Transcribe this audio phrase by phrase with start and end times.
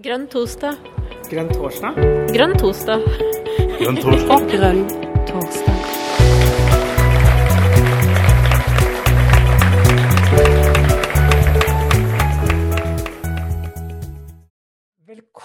[0.00, 0.78] Grønn torsdag.
[1.28, 1.98] Grønn torsdag?
[2.32, 3.02] Grønn torsdag.
[3.76, 4.46] Grønn torsdag.
[4.48, 5.09] Grønn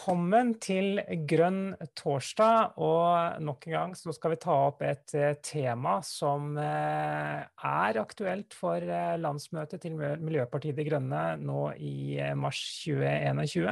[0.05, 2.75] Velkommen til Grønn torsdag.
[2.77, 7.97] Og nok en gang så skal vi ta opp et eh, tema som eh, er
[7.97, 13.65] aktuelt for eh, landsmøtet til Miljøpartiet De Grønne nå i mars 2021.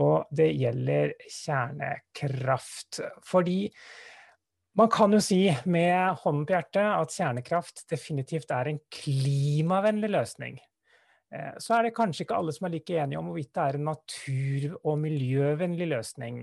[0.00, 3.02] Og det gjelder kjernekraft.
[3.28, 3.58] Fordi
[4.80, 10.56] man kan jo si med hånden på hjertet at kjernekraft definitivt er en klimavennlig løsning.
[11.34, 13.78] Eh, Så er det kanskje ikke alle som er like enige om hvorvidt det er
[13.78, 16.40] en natur- og miljøvennlig løsning.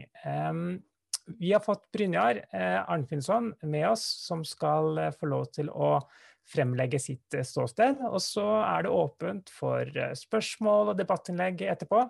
[1.25, 5.97] Vi har fått Brynjar eh, Arnfinnsson med oss, som skal eh, få lov til å
[6.45, 8.03] fremlegge sitt ståsted.
[8.05, 12.03] Og så er det åpent for spørsmål og debattinnlegg etterpå.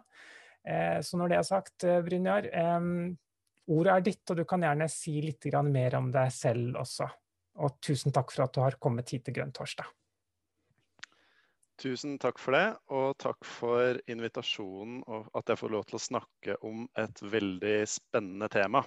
[0.65, 2.49] Så når det er sagt, Brynjar,
[3.71, 7.07] ordet er ditt, og du kan gjerne si litt mer om deg selv også.
[7.63, 9.87] Og tusen takk for at du har kommet hit til Grønn torsdag.
[11.81, 16.05] Tusen takk for det, og takk for invitasjonen og at jeg får lov til å
[16.05, 18.85] snakke om et veldig spennende tema.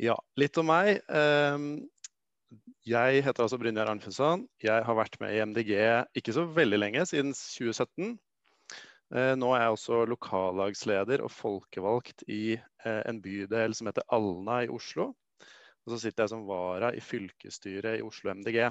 [0.00, 1.00] Ja, litt om meg.
[1.08, 1.88] Ehm,
[2.84, 4.42] Jeg heter altså Brynjar Arnfinsson.
[4.60, 5.70] Jeg har vært med i MDG
[6.18, 8.18] ikke så veldig lenge, siden 2017.
[9.14, 14.62] Eh, Nå er jeg også lokallagsleder og folkevalgt i eh, en bydel som heter Alna
[14.66, 15.14] i Oslo.
[15.86, 18.68] Og så sitter jeg som vara i fylkesstyret i Oslo MDG.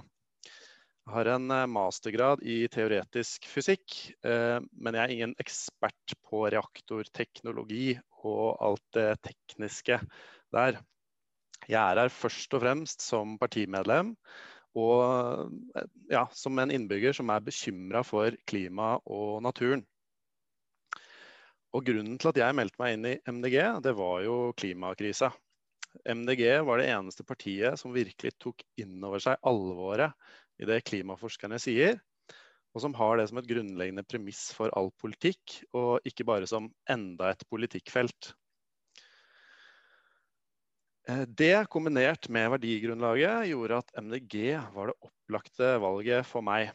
[1.09, 7.95] Har en eh, mastergrad i teoretisk fysikk, eh, men jeg er ingen ekspert på reaktorteknologi
[8.21, 9.97] og alt det tekniske
[10.53, 10.77] der.
[11.65, 14.13] Jeg er her først og fremst som partimedlem
[14.77, 19.83] og eh, ja, som en innbygger som er bekymra for klimaet og naturen.
[21.71, 25.31] Og Grunnen til at jeg meldte meg inn i MDG, det var jo klimakrisa.
[26.07, 30.13] MDG var det eneste partiet som virkelig tok inn over seg alvoret
[30.61, 31.97] i det klimaforskerne sier,
[32.71, 36.69] og som har det som et grunnleggende premiss for all politikk, og ikke bare som
[36.89, 38.31] enda et politikkfelt.
[41.09, 44.37] Eh, Det kombinert med verdigrunnlaget gjorde at MDG
[44.75, 46.71] var det opplagte valget for meg.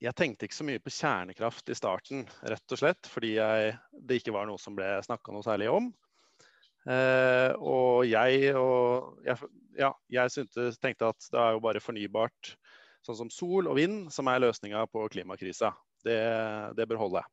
[0.00, 4.20] Jeg tenkte ikke så mye på kjernekraft i starten, rett og slett fordi jeg, det
[4.20, 5.90] ikke var noe som ble snakka noe særlig om.
[6.88, 12.54] Eh, og jeg, og jeg, ja, jeg syntes, tenkte at det er jo bare fornybart,
[13.04, 15.74] sånn som sol og vind, som er løsninga på klimakrisa.
[16.04, 16.16] Det,
[16.76, 17.24] det bør holde.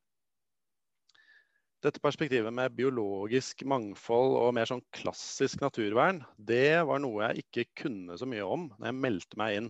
[1.85, 7.83] Dette perspektivet med biologisk mangfold og mer sånn klassisk naturvern, det var noe jeg ikke
[7.83, 9.69] kunne så mye om når jeg meldte meg inn.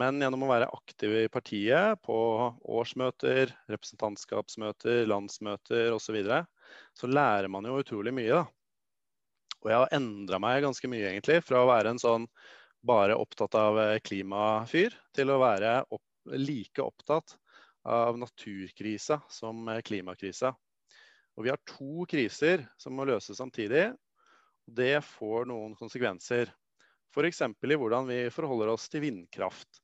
[0.00, 2.16] Men gjennom å være aktiv i partiet på
[2.78, 6.40] årsmøter, representantskapsmøter, landsmøter osv., så, videre,
[6.96, 8.40] så lærer man jo utrolig mye.
[8.40, 8.46] da.
[9.62, 11.42] Og jeg har endra meg ganske mye, egentlig.
[11.44, 12.26] Fra å være en sånn
[12.82, 16.02] bare opptatt av eh, klimafyr, til å være opp,
[16.34, 17.36] like opptatt
[17.86, 20.54] av naturkrisa som eh, klimakrisa.
[21.36, 23.90] Og vi har to kriser som må løses samtidig.
[24.66, 26.50] og Det får noen konsekvenser.
[27.12, 27.42] F.eks.
[27.44, 29.82] i hvordan vi forholder oss til vindkraft.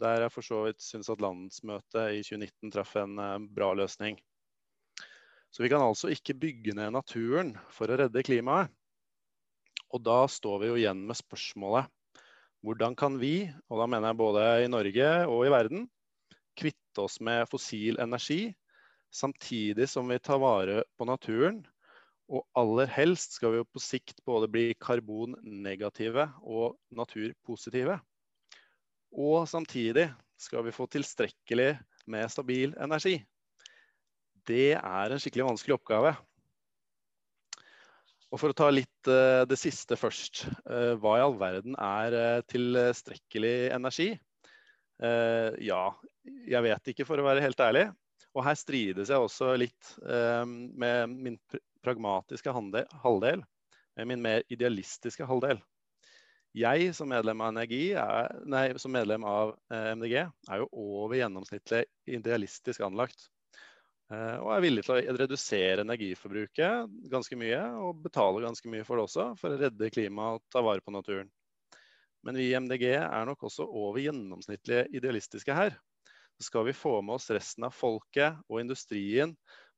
[0.00, 4.16] Der jeg for så vidt syns at landsmøtet i 2019 traff en eh, bra løsning.
[5.52, 8.72] Så vi kan altså ikke bygge ned naturen for å redde klimaet.
[9.92, 11.90] Og da står vi jo igjen med spørsmålet
[12.62, 15.86] hvordan kan vi, og da mener jeg både i Norge og i verden,
[16.58, 18.52] kvitte oss med fossil energi,
[19.12, 21.58] samtidig som vi tar vare på naturen.
[22.32, 27.98] Og aller helst skal vi jo på sikt både bli karbonnegative og naturpositive.
[29.12, 30.08] Og samtidig
[30.40, 31.74] skal vi få tilstrekkelig
[32.10, 33.18] med stabil energi.
[34.48, 36.14] Det er en skikkelig vanskelig oppgave.
[38.32, 40.46] Og For å ta litt eh, det siste først.
[40.64, 44.14] Eh, hva i all verden er eh, tilstrekkelig energi?
[45.02, 45.80] Ja,
[46.46, 47.88] jeg vet ikke, for å være helt ærlig.
[48.38, 51.34] Og her strides jeg også litt med min
[51.84, 53.44] pragmatiske halvdel,
[53.96, 55.60] med min mer idealistiske halvdel.
[56.52, 61.16] Jeg som medlem av, energi er, nei, som medlem av eh, MDG er jo over
[61.16, 63.30] gjennomsnittlig idealistisk anlagt.
[64.12, 69.00] Eh, og er villig til å redusere energiforbruket ganske mye, og betale ganske mye for
[69.00, 71.30] det også, for å redde klimaet og ta vare på naturen.
[72.22, 75.78] Men vi i MDG er nok også over gjennomsnittlig idealistiske her.
[76.36, 79.32] Så skal vi få med oss resten av folket og industrien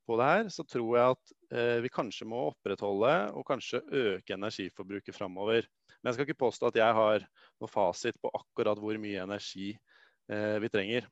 [0.06, 4.36] på det her, så tror jeg at eh, vi kanskje må opprettholde og kanskje øke
[4.36, 5.66] energiforbruket framover.
[5.96, 7.26] Men jeg skal ikke påstå at jeg har
[7.62, 11.08] noe fasit på akkurat hvor mye energi eh, vi trenger.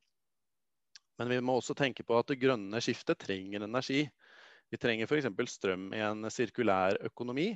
[1.20, 4.04] Men vi må også tenke på at det grønne skiftet trenger energi.
[4.72, 5.28] Vi trenger f.eks.
[5.52, 7.52] strøm i en sirkulær økonomi.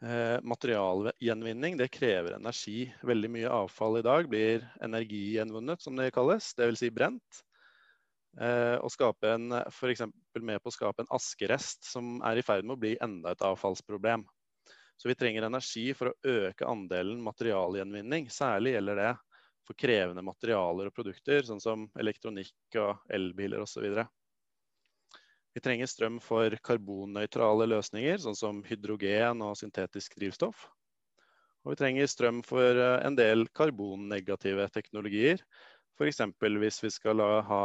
[0.00, 2.86] Eh, materialgjenvinning det krever energi.
[3.04, 6.52] Veldig mye avfall i dag blir energigjenvunnet, som det kalles.
[6.56, 6.80] Dvs.
[6.80, 7.42] Si brent.
[8.38, 9.90] Eh, og skape en, for
[10.46, 13.42] med på å skape en askerest som er i ferd med å bli enda et
[13.42, 14.22] avfallsproblem.
[15.00, 18.28] Så vi trenger energi for å øke andelen materialgjenvinning.
[18.30, 19.12] Særlig gjelder det
[19.66, 23.86] for krevende materialer og produkter, sånn som elektronikk og elbiler osv.
[25.50, 30.68] Vi trenger strøm for karbonnøytrale løsninger, sånn som hydrogen og syntetisk drivstoff.
[31.64, 35.42] Og vi trenger strøm for eh, en del karbonnegative teknologier.
[35.98, 36.22] F.eks.
[36.40, 37.64] hvis vi skal ha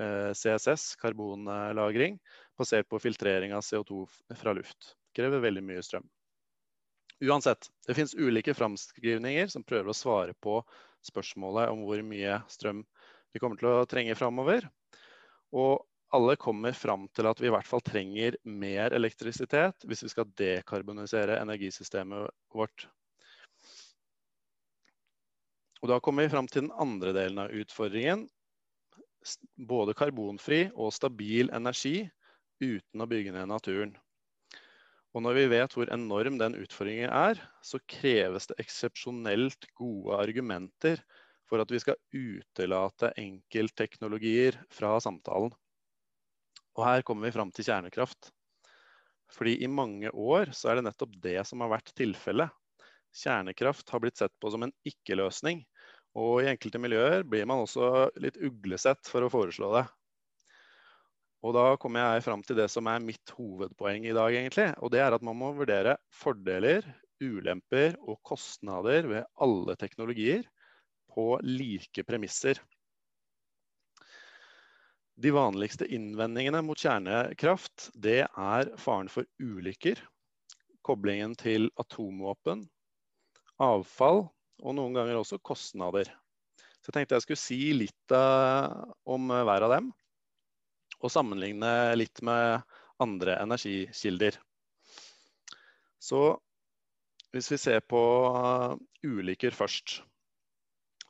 [0.00, 2.18] CSS, karbonlagring,
[2.58, 4.06] basert på filtrering av CO2
[4.40, 4.94] fra luft.
[5.10, 6.06] Det krever veldig mye strøm.
[7.20, 10.62] Uansett, det finnes ulike framskrivninger som prøver å svare på
[11.04, 12.80] spørsmålet om hvor mye strøm
[13.32, 14.64] vi kommer til å trenge framover.
[15.52, 15.82] Og
[16.16, 20.32] alle kommer fram til at vi i hvert fall trenger mer elektrisitet hvis vi skal
[20.40, 22.88] dekarbonisere energisystemet vårt.
[25.80, 28.26] Og da kommer vi fram til den andre delen av utfordringen.
[29.70, 32.08] Både karbonfri og stabil energi
[32.60, 33.92] uten å bygge ned naturen.
[35.10, 41.02] Og når vi vet hvor enorm den utfordringen er, så kreves det eksepsjonelt gode argumenter
[41.50, 45.50] for at vi skal utelate enkeltteknologier fra samtalen.
[46.78, 48.30] Og her kommer vi fram til kjernekraft.
[49.34, 52.54] Fordi i mange år så er det nettopp det som har vært tilfellet.
[53.10, 55.64] Kjernekraft har blitt sett på som en ikke-løsning.
[56.18, 59.84] Og i enkelte miljøer blir man også litt uglesett for å foreslå det.
[61.46, 64.66] Og da kommer jeg fram til det som er mitt hovedpoeng i dag, egentlig.
[64.84, 66.84] Og det er at man må vurdere fordeler,
[67.20, 70.44] ulemper og kostnader ved alle teknologier
[71.12, 72.60] på like premisser.
[75.20, 80.00] De vanligste innvendingene mot kjernekraft det er faren for ulykker,
[80.86, 82.64] koblingen til atomvåpen,
[83.60, 84.24] avfall
[84.60, 86.10] og noen ganger også kostnader.
[86.80, 89.90] Så jeg tenkte jeg skulle si litt uh, om hver av dem
[91.00, 92.60] og sammenligne litt med
[93.00, 94.36] andre energikilder.
[96.00, 96.36] Så
[97.32, 98.02] hvis vi ser på
[98.34, 98.76] uh,
[99.06, 100.00] ulykker først.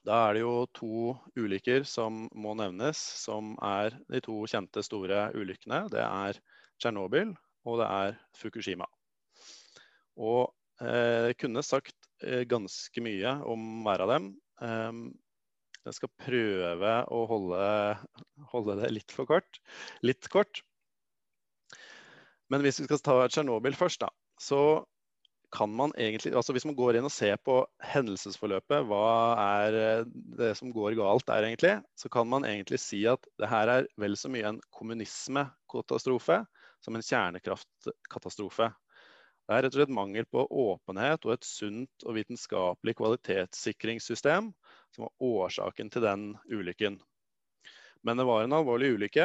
[0.06, 5.26] Da er det jo to ulykker som må nevnes, som er de to kjente store
[5.36, 5.84] ulykkene.
[5.92, 6.40] Det er
[6.80, 7.34] Tsjernobyl
[7.68, 8.86] og det er Fukushima.
[10.20, 14.30] Og eh, jeg kunne sagt eh, ganske mye om hver av dem.
[14.60, 15.02] Um,
[15.86, 17.66] jeg skal prøve å holde,
[18.52, 19.60] holde, det litt for kort.
[20.04, 20.62] Litt kort.
[22.52, 24.10] Men hvis vi skal ta Tsjernobyl først, da,
[24.40, 24.82] så
[25.50, 27.56] kan man egentlig altså Hvis man går inn og ser på
[27.90, 29.06] hendelsesforløpet, hva
[29.42, 30.04] er
[30.38, 33.88] det som går galt der egentlig, så kan man egentlig si at det her er
[33.98, 36.38] vel så mye en kommunismekatastrofe
[36.84, 38.70] som en kjernekraftkatastrofe.
[39.50, 44.52] Det er rett og slett mangel på åpenhet og et sunt og vitenskapelig kvalitetssikringssystem
[44.94, 47.00] som var årsaken til den ulykken.
[48.06, 49.24] Men det var en alvorlig ulykke.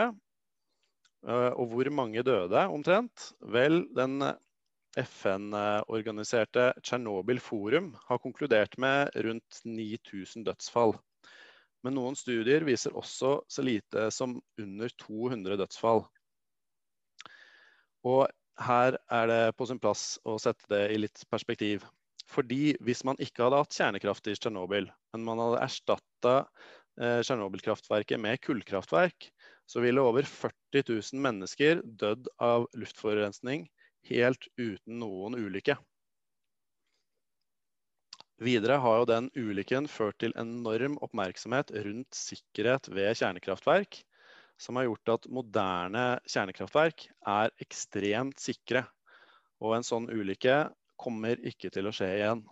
[1.29, 3.27] Eh, og hvor mange døde omtrent?
[3.53, 4.17] Vel, den
[4.97, 10.95] FN-organiserte Tsjernobyl Forum har konkludert med rundt 9000 dødsfall.
[11.85, 16.01] Men noen studier viser også så lite som under 200 dødsfall.
[18.09, 18.25] Og
[18.61, 21.85] her er det på sin plass å sette det i litt perspektiv.
[22.31, 26.35] Fordi hvis man ikke hadde hatt kjernekraft i Tsjernobyl, men man hadde erstatta
[26.99, 29.29] eh, Tsjernobyl-kraftverket med kullkraftverk,
[29.69, 33.67] så ville over 40 000 mennesker dødd av luftforurensning
[34.09, 35.77] helt uten noen ulykke.
[38.43, 44.01] Videre har jo den ulykken ført til enorm oppmerksomhet rundt sikkerhet ved kjernekraftverk,
[44.57, 48.85] som har gjort at moderne kjernekraftverk er ekstremt sikre.
[49.63, 50.65] Og en sånn ulykke
[50.99, 52.43] kommer ikke til å skje igjen.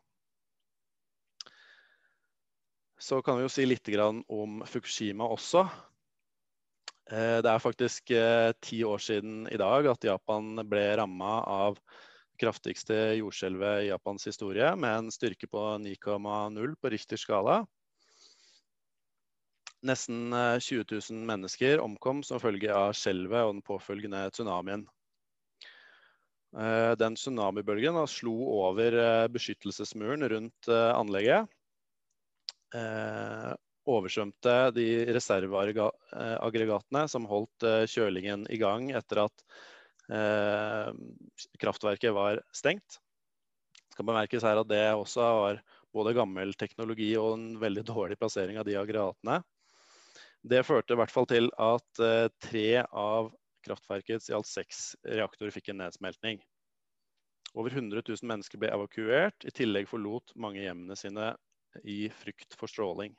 [3.04, 3.90] Så kan vi jo si litt
[4.32, 5.66] om Fukushima også.
[7.12, 11.76] Eh, det er faktisk eh, ti år siden i dag at Japan ble ramma av
[11.76, 17.64] det kraftigste jordskjelvet i Japans historie, med en styrke på 9,0 på Richters skala.
[19.84, 24.86] Nesten 20 eh, 000 mennesker omkom som følge av skjelvet og den påfølgende tsunamien.
[26.56, 31.52] Eh, den tsunamibølgen slo over eh, beskyttelsesmuren rundt anlegget.
[33.84, 39.44] Oversvømte de reserveaggregatene som holdt kjølingen i gang etter at
[41.62, 42.98] kraftverket var stengt.
[42.98, 45.62] Det skal bemerkes her at det også var
[45.94, 49.44] både gammel teknologi og en veldig dårlig plassering av de aggregatene.
[50.44, 52.02] Det førte i hvert fall til at
[52.44, 53.32] tre av
[53.64, 56.42] kraftverkets i alt seks reaktorer fikk en nedsmeltning.
[57.54, 59.46] Over 100 000 mennesker ble evakuert.
[59.46, 61.34] I tillegg forlot mange hjemmene sine
[61.86, 63.14] i frykt for stråling.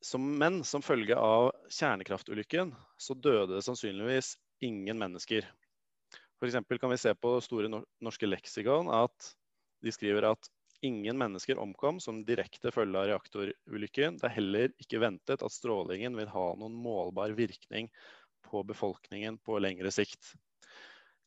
[0.00, 4.32] Som, men som følge av kjernekraftulykken så døde det sannsynligvis
[4.64, 5.44] ingen mennesker.
[6.40, 6.56] F.eks.
[6.80, 7.68] kan vi se på Store
[8.00, 9.34] norske leksikon at
[9.84, 10.48] de skriver at
[10.86, 14.18] ingen mennesker omkom som direkte følge av reaktorulykken.
[14.20, 17.90] Det er heller ikke ventet at strålingen vil ha noen målbar virkning
[18.46, 20.32] på befolkningen på lengre sikt.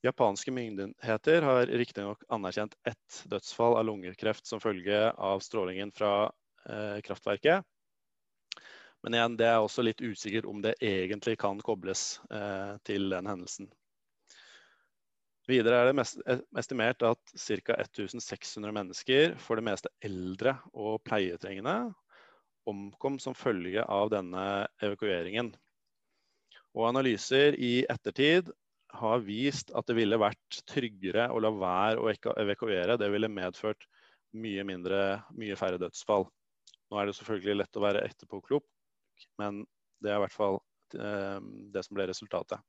[0.04, 6.32] Japanske myndigheter har riktignok anerkjent ett dødsfall av lungekreft som følge av strålingen fra
[6.68, 7.64] eh, kraftverket.
[9.04, 13.28] Men igjen, det er også litt usikkert om det egentlig kan kobles eh, til den
[13.32, 13.72] hendelsen.
[15.50, 17.76] Videre er det eh, estimert at ca.
[17.84, 21.92] 1600 mennesker, for det meste eldre og pleietrengende,
[22.70, 24.44] omkom som følge av denne
[24.84, 25.52] evakueringen.
[26.74, 28.54] Og analyser i ettertid
[28.94, 32.98] har vist at det ville vært tryggere å la være å evakuere.
[32.98, 33.84] Det ville medført
[34.38, 35.02] mye, mindre,
[35.38, 36.30] mye færre dødsfall.
[36.90, 38.66] Nå er det selvfølgelig lett å være etterpåklok,
[39.42, 39.64] men
[40.04, 40.62] det er i hvert fall
[40.96, 41.40] eh,
[41.74, 42.62] det som ble resultatet.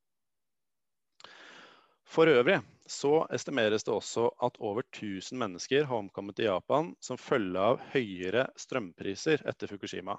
[2.04, 7.20] For øvrig så estimeres det også at over 1000 mennesker har omkommet i Japan som
[7.20, 10.18] følge av høyere strømpriser etter Fukushima.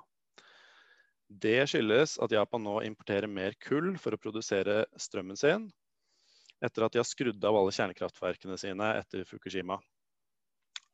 [1.30, 5.70] Det skyldes at Japan nå importerer mer kull for å produsere strømmen sin,
[6.66, 9.78] etter at de har skrudd av alle kjernekraftverkene sine etter Fukushima.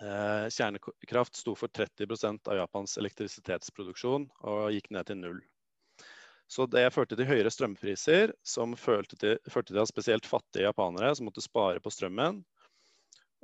[0.02, 5.42] Eh, kjernekraft sto for 30% av Japans elektrisitetsproduksjon og gikk ned til null.
[6.52, 11.44] Så det førte til høyere strømpriser, som førte til, at spesielt fattige japanere som måtte
[11.44, 12.42] spare på strømmen.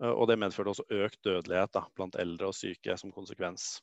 [0.03, 3.77] Og det medførte også økt dødelighet da, blant eldre og syke som konsekvens.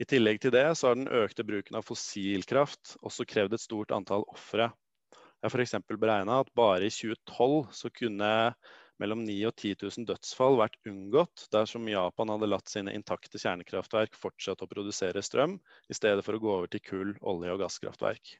[0.00, 3.92] I tillegg til det så har den økte bruken av fossilkraft også krevd et stort
[3.96, 4.68] antall ofre.
[5.12, 5.74] Det er f.eks.
[5.88, 8.30] beregna at bare i 2012 så kunne
[9.02, 14.14] mellom 9000 og 10 000 dødsfall vært unngått dersom Japan hadde latt sine intakte kjernekraftverk
[14.18, 15.58] fortsette å produsere strøm,
[15.90, 18.36] i stedet for å gå over til kull-, olje- og gasskraftverk.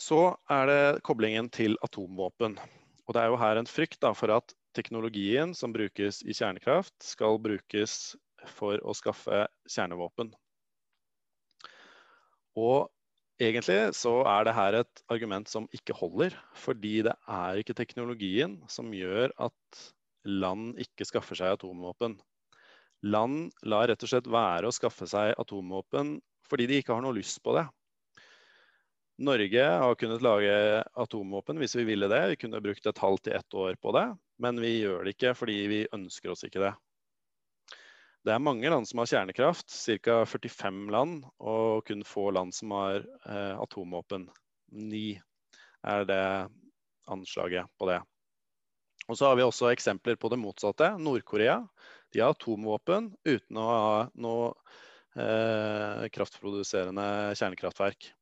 [0.00, 2.56] Så er det koblingen til atomvåpen.
[3.04, 6.94] Og det er jo her en frykt da, for at teknologien som brukes i kjernekraft,
[7.04, 8.14] skal brukes
[8.56, 10.30] for å skaffe kjernevåpen.
[12.56, 12.88] Og
[13.40, 18.58] Egentlig så er det her et argument som ikke holder, fordi det er ikke teknologien
[18.68, 19.84] som gjør at
[20.28, 22.18] land ikke skaffer seg atomvåpen.
[23.08, 26.18] Land lar rett og slett være å skaffe seg atomvåpen
[26.50, 27.64] fordi de ikke har noe lyst på det.
[29.24, 30.52] Norge har kunnet lage
[31.00, 32.20] atomvåpen hvis vi ville det.
[32.34, 34.06] Vi kunne brukt et halvt til ett år på det,
[34.40, 36.74] men vi gjør det ikke fordi vi ønsker oss ikke det.
[38.20, 40.20] Det er mange land som har kjernekraft, ca.
[40.28, 44.26] 45 land, og kun få land som har eh, atomvåpen.
[44.76, 45.14] Ni
[45.80, 46.24] er det
[47.08, 48.00] anslaget på det.
[49.08, 50.92] Og så har vi også eksempler på det motsatte.
[51.00, 51.62] Nord-Korea
[52.12, 54.52] de har atomvåpen uten å ha noe
[55.16, 57.06] eh, kraftproduserende
[57.38, 58.12] kjernekraftverk.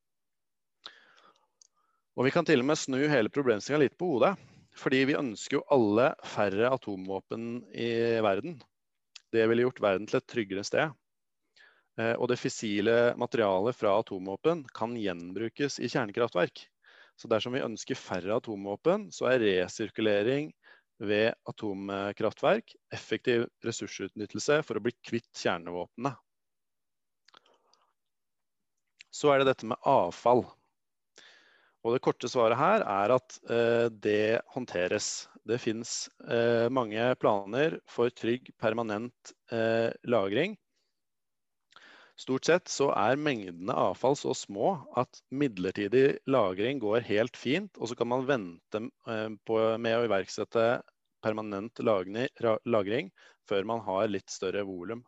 [2.19, 4.37] Og Vi kan til og med snu hele problemstillinga litt på hodet.
[4.78, 7.90] Fordi vi ønsker jo alle færre atomvåpen i
[8.23, 8.61] verden.
[9.35, 10.94] Det ville gjort verden til et tryggere sted.
[11.99, 16.64] Eh, og det fissile materialet fra atomvåpen kan gjenbrukes i kjernekraftverk.
[17.18, 20.52] Så dersom vi ønsker færre atomvåpen, så er resirkulering
[21.02, 26.14] ved atomkraftverk effektiv ressursutnyttelse for å bli kvitt kjernevåpnene.
[29.14, 30.44] Så er det dette med avfall.
[31.87, 35.28] Og det korte svaret her er at eh, det håndteres.
[35.49, 35.93] Det fins
[36.28, 40.59] eh, mange planer for trygg, permanent eh, lagring.
[42.19, 47.71] Stort sett så er mengdene avfall så små at midlertidig lagring går helt fint.
[47.78, 50.69] Og så kan man vente eh, på, med å iverksette
[51.25, 53.09] permanent lagring
[53.49, 55.00] før man har litt større volum.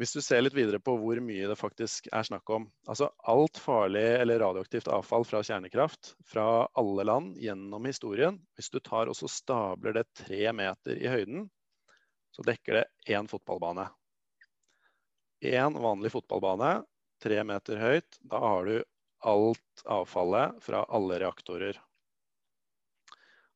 [0.00, 2.62] Hvis du ser litt videre på hvor mye det faktisk er snakk om.
[2.88, 6.44] Altså alt farlig eller radioaktivt avfall fra kjernekraft fra
[6.80, 8.38] alle land gjennom historien.
[8.56, 11.50] Hvis du tar og stabler det tre meter i høyden,
[12.32, 13.90] så dekker det én fotballbane.
[15.44, 16.72] Én vanlig fotballbane,
[17.20, 18.20] tre meter høyt.
[18.24, 18.78] Da har du
[19.28, 21.76] alt avfallet fra alle reaktorer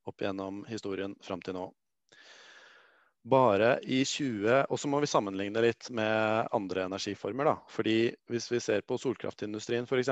[0.04, 1.70] opp gjennom historien fram til nå.
[3.24, 7.44] Bare i 20 Og så må vi sammenligne litt med andre energiformer.
[7.44, 7.56] da.
[7.68, 10.10] Fordi Hvis vi ser på solkraftindustrien f.eks.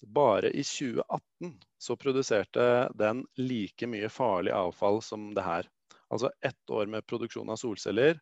[0.00, 5.68] Bare i 2018 så produserte den like mye farlig avfall som det her.
[6.10, 8.18] Altså ett år med produksjon av solceller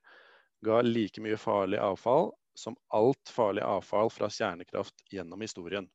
[0.66, 5.86] ga like mye farlig avfall som alt farlig avfall fra kjernekraft gjennom historien.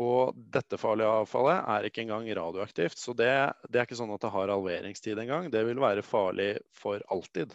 [0.00, 3.32] Og dette farlige avfallet er ikke engang radioaktivt, så det,
[3.68, 5.50] det er ikke sånn at det har halveringstid engang.
[5.52, 7.52] Det vil være farlig for alltid.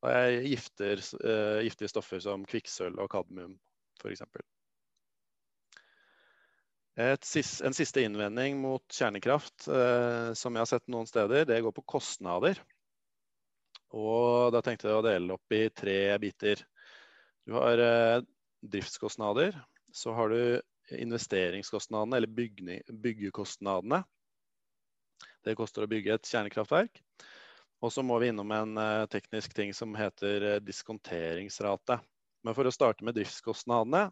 [0.00, 3.54] Det er gifter, uh, giftige stoffer som kvikksølv og kadmium
[4.00, 4.24] f.eks.
[7.00, 11.86] En siste innvending mot kjernekraft uh, som jeg har sett noen steder, det går på
[11.94, 12.58] kostnader.
[13.96, 16.64] Og da tenkte jeg å dele opp i tre biter.
[17.46, 18.26] Du har uh,
[18.64, 19.54] driftskostnader.
[19.92, 20.60] Så har du
[20.92, 24.02] investeringskostnadene, eller bygge, byggekostnadene.
[25.44, 27.00] Det koster å bygge et kjernekraftverk.
[27.80, 31.96] Og så må vi innom en uh, teknisk ting som heter uh, diskonteringsrate.
[32.44, 34.10] Men for å starte med driftskostnadene,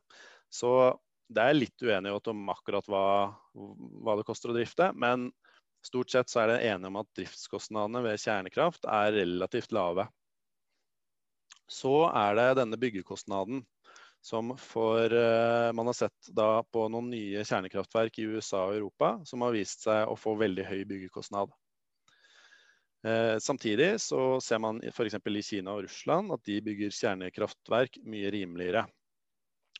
[0.53, 0.73] så
[1.29, 3.05] det er litt uenighet om akkurat hva,
[3.53, 4.91] hva, det koster å drifte.
[4.97, 5.29] Men
[5.85, 10.09] stort sett så er det enige om at driftskostnadene ved kjernekraft er relativt lave.
[11.69, 13.61] Så er det denne byggekostnaden
[14.25, 19.13] som for uh, Man har sett da på noen nye kjernekraftverk i USA og Europa
[19.29, 21.53] som har vist seg å få veldig høy byggekostnad.
[23.07, 25.21] Uh, samtidig så ser man f.eks.
[25.23, 28.89] i Kina og Russland at de bygger kjernekraftverk mye rimeligere.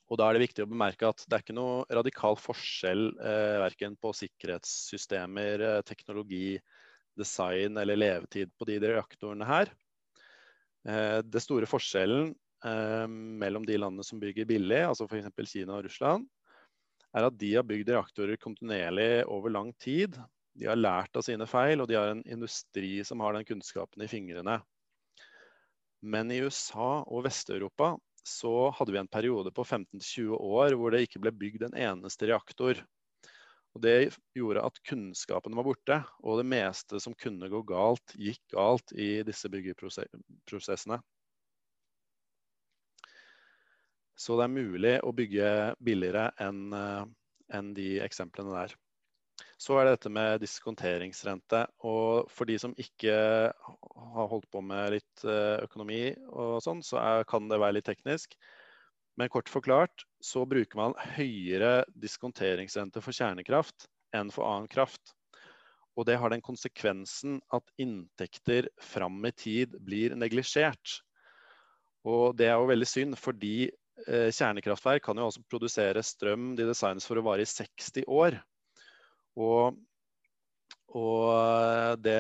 [0.09, 3.57] Og Da er det viktig å bemerke at det er ikke noe radikal forskjell eh,
[3.61, 6.57] verken på sikkerhetssystemer, eh, teknologi,
[7.19, 9.73] design eller levetid på de reaktorene her.
[10.89, 15.29] Eh, det store forskjellen eh, mellom de landene som bygger billig, altså f.eks.
[15.51, 16.27] Kina og Russland,
[17.17, 20.19] er at de har bygd reaktorer kontinuerlig over lang tid.
[20.59, 24.03] De har lært av sine feil, og de har en industri som har den kunnskapen
[24.05, 24.59] i fingrene.
[26.03, 27.97] Men i USA og Vest-Europa
[28.29, 32.29] så hadde vi en periode på 15-20 år hvor det ikke ble bygd en eneste
[32.29, 32.83] reaktor.
[33.77, 38.41] Og Det gjorde at kunnskapen var borte, og det meste som kunne gå galt, gikk
[38.55, 40.99] galt i disse byggeprosessene.
[44.19, 45.49] Så det er mulig å bygge
[45.85, 47.09] billigere enn eh,
[47.55, 48.75] en de eksemplene der.
[49.59, 51.65] Så er det dette med diskonteringsrente.
[51.87, 53.15] Og for de som ikke
[53.55, 57.89] har holdt på med litt eh, økonomi og sånn, så er, kan det være litt
[57.89, 58.35] teknisk.
[59.19, 65.15] Men kort forklart så bruker man høyere diskonteringsrente for kjernekraft enn for annen kraft.
[65.99, 71.01] Og det har den konsekvensen at inntekter fram i tid blir neglisjert.
[72.07, 73.73] Og det er jo veldig synd, fordi
[74.07, 78.39] kjernekraftverk kan jo også produsere strøm de designes for å vare i 60 år.
[79.39, 79.79] Og,
[80.99, 82.19] og det,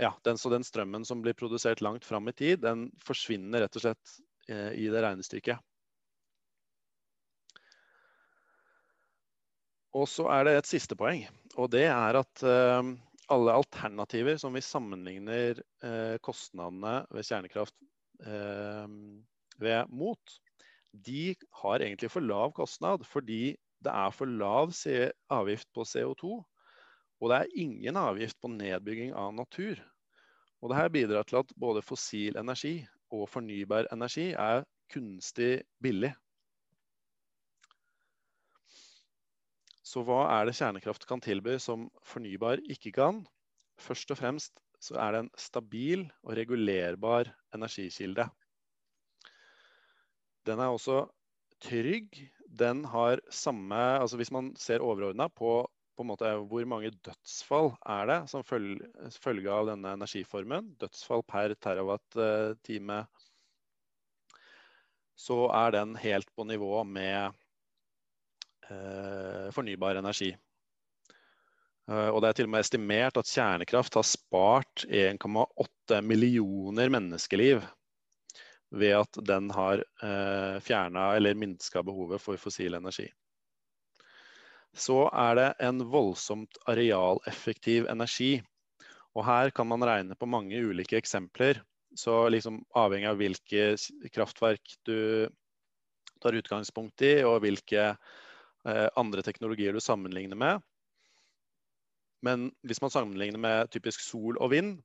[0.00, 3.76] ja, den, så den strømmen som blir produsert langt fram i tid, den forsvinner rett
[3.76, 4.16] og slett
[4.48, 5.60] eh, i det regnestykket.
[9.98, 11.24] Og så er det et siste poeng,
[11.58, 12.92] og det er at eh,
[13.30, 17.74] alle alternativer som vi sammenligner eh, kostnadene ved kjernekraft
[18.26, 18.86] eh,
[19.60, 20.38] ved mot,
[20.92, 24.72] de har egentlig for lav kostnad fordi det er for lav
[25.30, 26.40] avgift på CO2.
[27.20, 29.80] Og det er ingen avgift på nedbygging av natur.
[30.60, 36.12] Og Dette bidrar til at både fossil energi og fornybar energi er kunstig billig.
[39.90, 43.24] Så hva er det kjernekraft kan tilby som fornybar ikke kan?
[43.80, 48.28] Først og fremst så er det en stabil og regulerbar energikilde.
[50.48, 51.04] Den er også
[51.62, 52.16] trygg.
[52.48, 58.06] Den har samme altså Hvis man ser overordna på, på måte, hvor mange dødsfall er
[58.10, 58.88] det som følge,
[59.20, 63.04] følge av denne energiformen, dødsfall per terawatt-time,
[65.20, 67.34] så er den helt på nivå med
[68.70, 70.32] eh, fornybar energi.
[71.90, 77.64] Uh, og Det er til og med estimert at kjernekraft har spart 1,8 millioner menneskeliv
[78.70, 83.08] ved at den har eh, fjerna eller minska behovet for fossil energi.
[84.72, 88.38] Så er det en voldsomt arealeffektiv energi.
[89.18, 91.58] Og her kan man regne på mange ulike eksempler.
[91.98, 93.74] Så liksom avhengig av hvilke
[94.14, 95.26] kraftverk du
[96.22, 100.62] tar utgangspunkt i, og hvilke eh, andre teknologier du sammenligner med.
[102.22, 104.76] Men hvis man sammenligner med typisk sol og vind,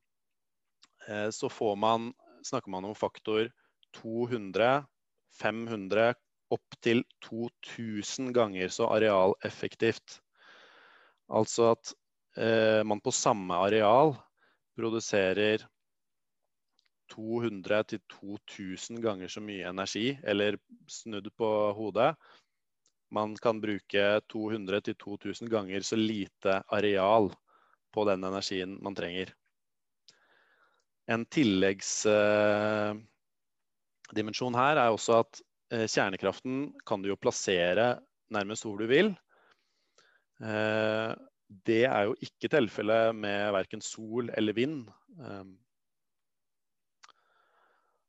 [1.08, 3.52] eh, så man, snakker man om faktor
[3.96, 4.86] 200,
[5.42, 6.14] 500,
[6.54, 10.20] opptil 2000 ganger så arealeffektivt.
[11.34, 11.94] Altså at
[12.38, 14.14] eh, man på samme areal
[14.78, 15.66] produserer
[17.14, 20.58] 200-2000 ganger så mye energi, eller
[20.90, 22.16] snudd på hodet.
[23.14, 27.30] Man kan bruke 200-2000 ganger så lite areal
[27.94, 29.34] på den energien man trenger.
[31.08, 32.06] En tilleggs...
[32.10, 32.96] Eh,
[34.14, 35.42] dimensjon her er også at
[35.74, 37.96] eh, kjernekraften kan du jo plassere
[38.34, 39.14] nærmest hvor du vil.
[41.66, 44.82] Det er jo ikke tilfellet med verken sol eller vind.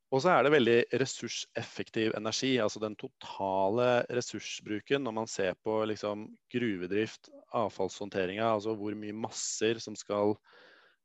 [0.07, 5.81] Og så er det veldig ressurseffektiv energi, altså den totale ressursbruken når man ser på
[5.89, 10.31] liksom gruvedrift, avfallshåndteringa, altså hvor mye masser som skal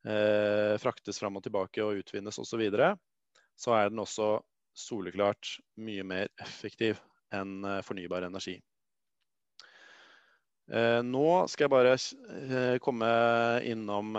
[0.07, 2.93] eh, fraktes fram og tilbake og utvinnes osv., så, videre,
[3.59, 4.37] så er den også
[4.77, 7.01] soleklart mye mer effektiv
[7.35, 8.59] enn eh, fornybar energi.
[10.73, 13.13] Eh, nå skal jeg bare eh, komme
[13.69, 14.17] innom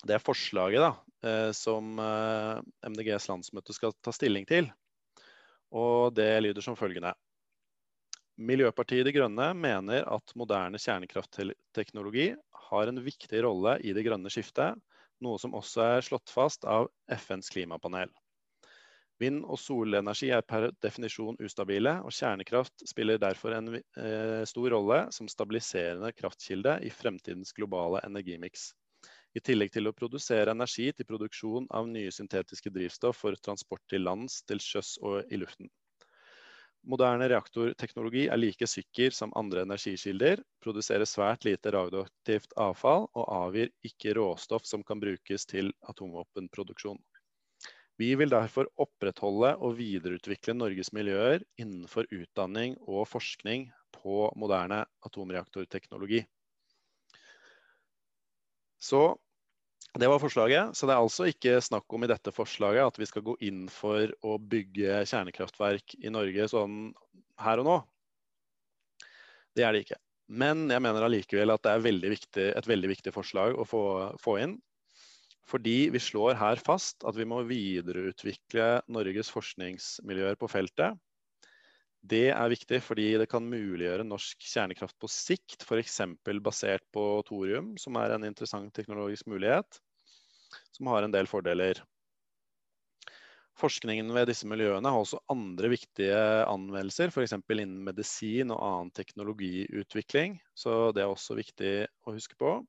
[0.00, 0.92] det forslaget da,
[1.52, 4.70] som MDGs landsmøte skal ta stilling til.
[5.76, 7.12] Og det lyder som følgende.
[8.40, 12.30] Miljøpartiet De Grønne mener at moderne kjernekraftteknologi
[12.70, 14.80] har en viktig rolle i det grønne skiftet,
[15.20, 18.08] noe som også er slått fast av FNs klimapanel.
[19.20, 25.02] Vind- og solenergi er per definisjon ustabile, og kjernekraft spiller derfor en eh, stor rolle
[25.12, 28.70] som stabiliserende kraftkilde i fremtidens globale energimiks
[29.38, 34.02] i tillegg til å produsere energi til produksjon av nye syntetiske drivstoff for transport til
[34.06, 35.70] lands, til sjøs og i luften.
[36.90, 43.68] Moderne reaktorteknologi er like sikker som andre energikilder, produserer svært lite radioaktivt avfall og avgir
[43.84, 46.96] ikke råstoff som kan brukes til atomvåpenproduksjon.
[48.00, 56.22] Vi vil derfor opprettholde og videreutvikle Norges miljøer innenfor utdanning og forskning på moderne atomreaktorteknologi.
[58.80, 59.02] Så
[60.00, 60.72] det var forslaget.
[60.76, 63.66] Så det er altså ikke snakk om i dette forslaget at vi skal gå inn
[63.72, 66.94] for å bygge kjernekraftverk i Norge sånn
[67.44, 67.76] her og nå.
[69.56, 70.00] Det er det ikke.
[70.30, 73.84] Men jeg mener allikevel at det er veldig viktig, et veldig viktig forslag å få,
[74.22, 74.60] få inn.
[75.48, 80.98] Fordi vi slår her fast at vi må videreutvikle Norges forskningsmiljøer på feltet
[82.00, 86.00] det er viktig fordi det kan muliggjøre norsk kjernekraft på sikt, f.eks.
[86.40, 89.80] basert på thorium, som er en interessant teknologisk mulighet,
[90.72, 91.82] som har en del fordeler.
[93.60, 96.16] Forskningen ved disse miljøene har også andre viktige
[96.48, 97.36] anvendelser, f.eks.
[97.36, 100.38] innen medisin og annen teknologiutvikling.
[100.56, 101.74] Så det er også viktig
[102.08, 102.62] å huske på.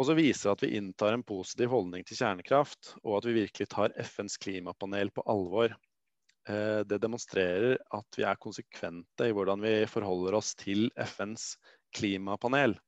[0.00, 3.36] Og så viser det at vi inntar en positiv holdning til kjernekraft, og at vi
[3.42, 5.74] virkelig tar FNs klimapanel på alvor.
[6.48, 11.50] Eh, det demonstrerer at vi er konsekvente i hvordan vi forholder oss til FNs
[11.92, 12.78] klimapanel.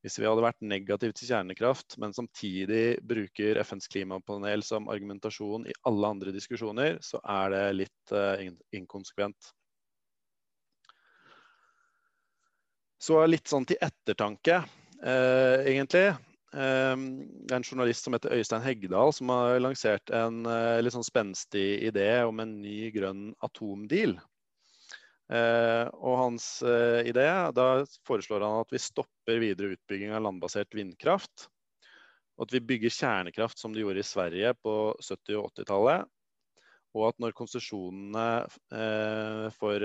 [0.00, 5.76] Hvis vi hadde vært negative til kjernekraft, men samtidig bruker FNs klimapanel som argumentasjon i
[5.90, 8.40] alle andre diskusjoner, så er det litt uh,
[8.76, 9.50] inkonsekvent.
[13.02, 14.62] Så litt sånn til ettertanke,
[15.02, 16.12] egentlig.
[16.56, 17.02] Ehm,
[17.44, 21.06] det er en journalist som heter Øystein Heggedal, som har lansert en eh, litt sånn
[21.06, 24.16] spenstig idé om en ny grønn atomdeal.
[25.26, 30.72] Eh, og hans eh, idé, da foreslår han at vi stopper videre utbygging av landbasert
[30.78, 31.48] vindkraft.
[32.36, 36.12] Og at vi bygger kjernekraft som de gjorde i Sverige på 70- og 80-tallet.
[36.96, 38.26] Og at når konsesjonene
[39.52, 39.84] for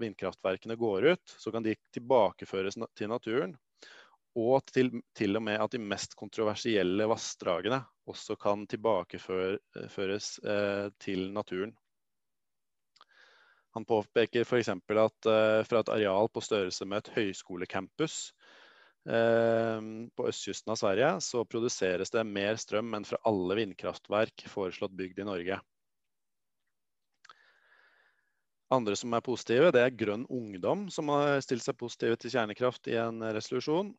[0.00, 3.52] vindkraftverkene går ut, så kan de tilbakeføres til naturen
[4.38, 11.30] og til, til, og med at de mest kontroversielle vassdragene også kan tilbakeføres eh, til
[11.34, 11.74] naturen.
[13.74, 14.68] Han påpeker f.eks.
[14.70, 18.32] at eh, fra et areal på størrelse med et høyskolecampus
[19.06, 19.82] eh,
[20.14, 25.22] på østkysten av Sverige, så produseres det mer strøm enn fra alle vindkraftverk foreslått bygd
[25.22, 25.60] i Norge.
[28.70, 32.86] Andre som er positive, det er Grønn Ungdom, som har stilt seg positive til kjernekraft
[32.86, 33.90] i en resolusjon.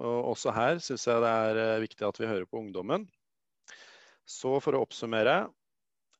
[0.00, 3.06] Og også her syns jeg det er eh, viktig at vi hører på ungdommen.
[4.26, 5.44] Så for å oppsummere.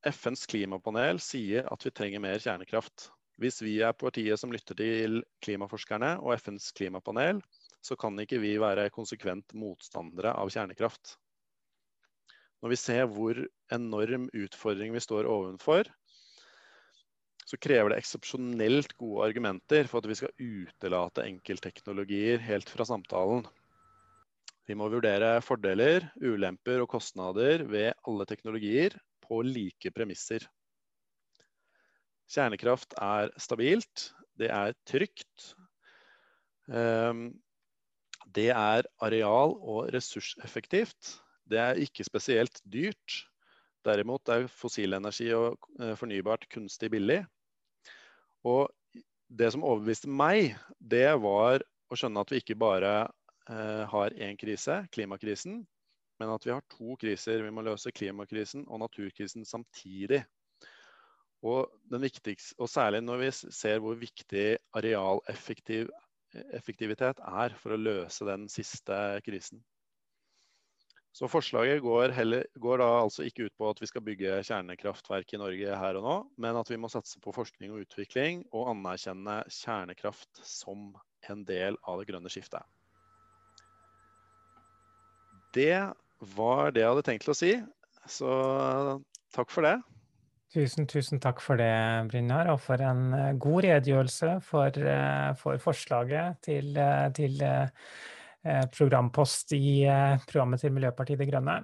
[0.05, 3.09] FNs klimapanel sier at vi trenger mer kjernekraft.
[3.41, 7.41] Hvis vi er partiet som lytter til klimaforskerne og FNs klimapanel,
[7.85, 11.17] så kan ikke vi være konsekvent motstandere av kjernekraft.
[12.63, 13.41] Når vi ser hvor
[13.75, 15.89] enorm utfordring vi står overfor,
[17.45, 23.45] så krever det eksepsjonelt gode argumenter for at vi skal utelate enkeltteknologier helt fra samtalen.
[24.65, 30.47] Vi må vurdere fordeler, ulemper og kostnader ved alle teknologier på like premisser.
[32.33, 34.09] Kjernekraft er stabilt,
[34.41, 35.53] det er trygt.
[36.73, 37.27] Ehm,
[38.35, 41.19] det er areal- og ressurseffektivt.
[41.45, 43.21] Det er ikke spesielt dyrt.
[43.85, 47.21] Derimot er fossilenergi og eh, fornybart kunstig billig.
[48.49, 48.73] Og
[49.29, 51.61] det som overbeviste meg, det var
[51.93, 52.95] å skjønne at vi ikke bare
[53.47, 55.67] har én krise, klimakrisen,
[56.21, 57.43] men at vi har to kriser.
[57.45, 60.25] Vi må løse klimakrisen og naturkrisen samtidig.
[61.45, 69.21] Og, og, særlig når vi ser hvor viktig arealeffektivitet er for å løse den siste
[69.27, 69.61] krisen.
[71.15, 75.31] Så forslaget går, heller, går, da altså ikke ut på at vi skal bygge kjernekraftverk
[75.31, 78.73] i Norge her og nå, men at vi må satse på forskning og utvikling og
[78.73, 80.91] anerkjenne kjernekraft som
[81.31, 82.67] en del av det grønne skiftet.
[85.55, 85.77] Det
[86.35, 87.53] var det jeg hadde tenkt til å si,
[88.11, 88.31] så
[89.35, 89.77] takk for det.
[90.55, 91.73] Tusen, tusen takk for det,
[92.13, 97.41] Brynjar, og for en eh, god redegjørelse for, eh, for forslaget til, eh, til
[98.77, 99.87] programpost i
[100.29, 101.55] programmet til Miljøpartiet De Grønne.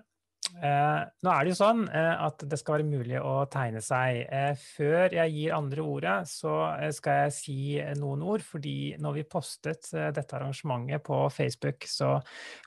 [0.61, 4.27] Eh, nå er det jo sånn at det skal være mulig å tegne seg.
[4.61, 6.55] Før jeg gir andre ordet, så
[6.97, 7.57] skal jeg si
[8.01, 8.45] noen ord.
[8.45, 12.13] fordi når vi postet dette arrangementet på Facebook, så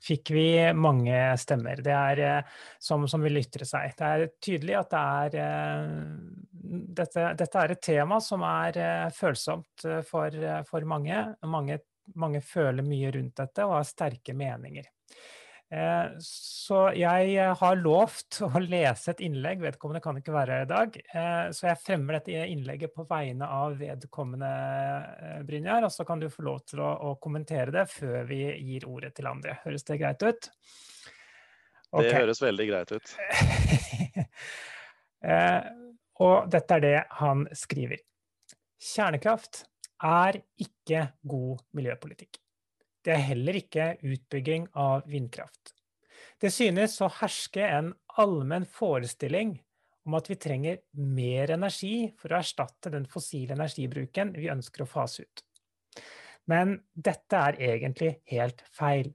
[0.04, 1.82] fikk vi mange stemmer.
[1.86, 2.44] Det er
[2.82, 3.94] som, som vil ytre seg.
[3.98, 5.06] Det er tydelig at det
[5.38, 6.04] er
[7.00, 11.26] dette, dette er et tema som er følsomt for, for mange.
[11.46, 11.82] Mange
[12.20, 14.88] mange føler mye rundt dette og har sterke meninger.
[15.74, 20.70] Eh, så jeg har lovt å lese et innlegg, vedkommende kan ikke være her i
[20.70, 20.98] dag.
[21.02, 25.88] Eh, så jeg fremmer dette innlegget på vegne av vedkommende, eh, Brynjar.
[25.88, 29.16] Og så kan du få lov til å, å kommentere det før vi gir ordet
[29.18, 29.58] til andre.
[29.64, 30.50] Høres det greit ut?
[31.94, 32.10] Okay.
[32.10, 33.14] Det høres veldig greit ut.
[36.26, 38.00] og dette er det han skriver.
[38.84, 39.66] Kjernekraft
[40.04, 42.43] er ikke god miljøpolitikk.
[43.04, 45.74] Det er heller ikke utbygging av vindkraft.
[46.40, 49.58] Det synes å herske en allmenn forestilling
[50.08, 54.90] om at vi trenger mer energi for å erstatte den fossile energibruken vi ønsker å
[54.90, 55.44] fase ut.
[56.52, 59.14] Men dette er egentlig helt feil.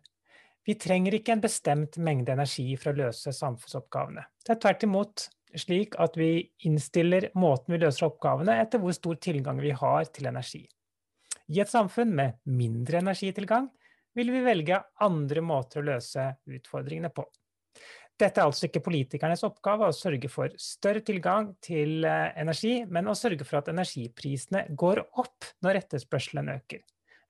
[0.64, 4.24] Vi trenger ikke en bestemt mengde energi for å løse samfunnsoppgavene.
[4.44, 9.16] Det er tvert imot slik at vi innstiller måten vi løser oppgavene etter hvor stor
[9.20, 10.66] tilgang vi har til energi.
[11.48, 13.68] I et samfunn med mindre energitilgang
[14.18, 17.24] vil vi velge andre måter å løse utfordringene på.
[18.18, 23.06] Dette er altså ikke politikernes oppgave å sørge for større tilgang til eh, energi, men
[23.06, 26.82] å sørge for at energiprisene går opp når etterspørselen øker.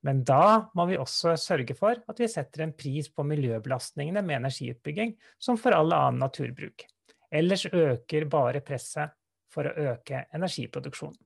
[0.07, 4.41] Men da må vi også sørge for at vi setter en pris på miljøbelastningene med
[4.41, 6.87] energiutbygging, som for all annen naturbruk.
[7.29, 9.13] Ellers øker bare presset
[9.53, 11.19] for å øke energiproduksjonen.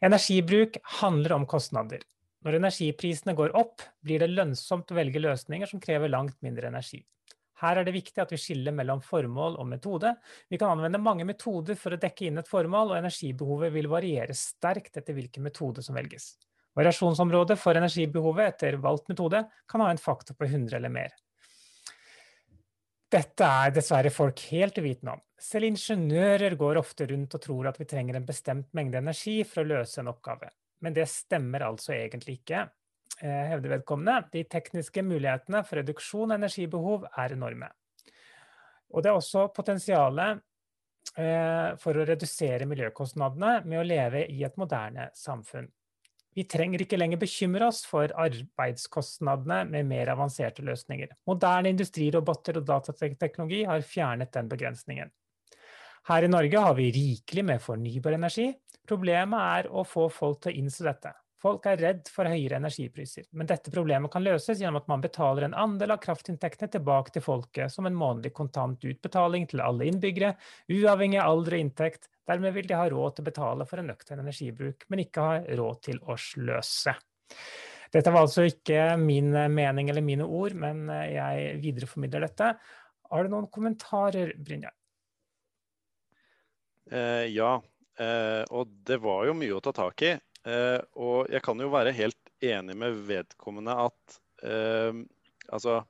[0.00, 2.02] Energibruk handler om kostnader.
[2.44, 7.02] Når energiprisene går opp, blir det lønnsomt å velge løsninger som krever langt mindre energi.
[7.60, 10.14] Her er det viktig at vi skiller mellom formål og metode.
[10.48, 14.36] Vi kan anvende mange metoder for å dekke inn et formål, og energibehovet vil variere
[14.36, 16.32] sterkt etter hvilken metode som velges.
[16.78, 21.12] Variasjonsområdet for energibehovet etter valgt metode kan ha en faktor på 100 eller mer.
[23.10, 25.22] Dette er dessverre folk helt uvitende om.
[25.40, 29.64] Selv ingeniører går ofte rundt og tror at vi trenger en bestemt mengde energi for
[29.64, 30.52] å løse en oppgave.
[30.84, 32.68] Men det stemmer altså egentlig ikke,
[33.20, 34.30] eh, hevder vedkommende.
[34.30, 37.72] De tekniske mulighetene for reduksjon av energibehov er enorme.
[38.94, 40.40] Og det er også potensialet
[41.16, 45.66] eh, for å redusere miljøkostnadene med å leve i et moderne samfunn.
[46.36, 51.16] Vi trenger ikke lenger bekymre oss for arbeidskostnadene med mer avanserte løsninger.
[51.26, 55.10] Moderne industriroboter og datateknologi har fjernet den begrensningen.
[56.08, 58.52] Her i Norge har vi rikelig med fornybar energi.
[58.88, 61.12] Problemet er å få folk til å innse dette.
[61.40, 65.46] Folk er redd for høyere energipriser, men dette problemet kan løses gjennom at man betaler
[65.46, 70.34] en andel av kraftinntektene tilbake til folket som en månedlig kontant utbetaling til alle innbyggere,
[70.68, 72.10] uavhengig av alder og inntekt.
[72.30, 75.38] Dermed vil de ha råd til å betale for en nøktern energibruk, men ikke ha
[75.58, 76.94] råd til å sløse.
[77.90, 82.52] Dette var altså ikke min mening eller mine ord, men jeg videreformidler dette.
[83.10, 84.76] Har du noen kommentarer, Brynjar?
[86.90, 87.54] Eh, ja,
[87.98, 90.14] eh, og det var jo mye å ta tak i.
[90.46, 94.14] Eh, og jeg kan jo være helt enig med vedkommende at
[94.48, 94.96] uh,
[95.52, 95.82] altså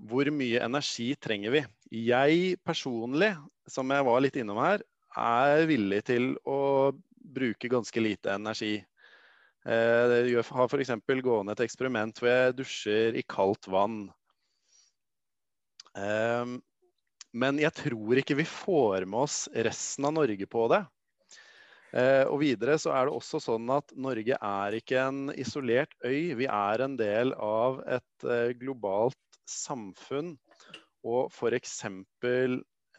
[0.00, 1.60] Hvor mye energi trenger vi?
[1.90, 3.32] Jeg personlig,
[3.66, 4.84] som jeg var litt innom her,
[5.18, 8.78] er villig til å bruke ganske lite energi.
[9.66, 10.94] Uh, jeg har f.eks.
[11.20, 14.06] gående et eksperiment hvor jeg dusjer i kaldt vann.
[17.30, 20.80] Men jeg tror ikke vi får med oss resten av Norge på det.
[21.90, 26.36] Eh, og videre så er det også sånn at Norge er ikke en isolert øy.
[26.38, 29.18] Vi er en del av et eh, globalt
[29.50, 30.36] samfunn.
[31.06, 31.76] Og f.eks.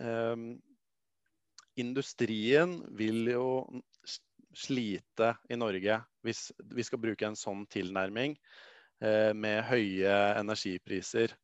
[0.02, 0.46] Eh,
[1.82, 3.48] industrien vil jo
[4.52, 8.36] slite i Norge hvis vi skal bruke en sånn tilnærming
[9.04, 11.36] eh, med høye energipriser.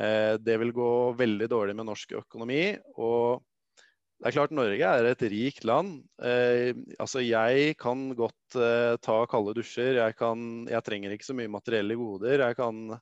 [0.00, 2.76] Eh, det vil gå veldig dårlig med norsk økonomi.
[2.96, 3.42] og
[4.22, 6.04] Det er klart Norge er et rikt land.
[6.22, 9.98] Eh, altså jeg kan godt eh, ta kalde dusjer.
[9.98, 12.46] Jeg, kan, jeg, trenger ikke så mye materielle goder.
[12.46, 12.96] Jeg kan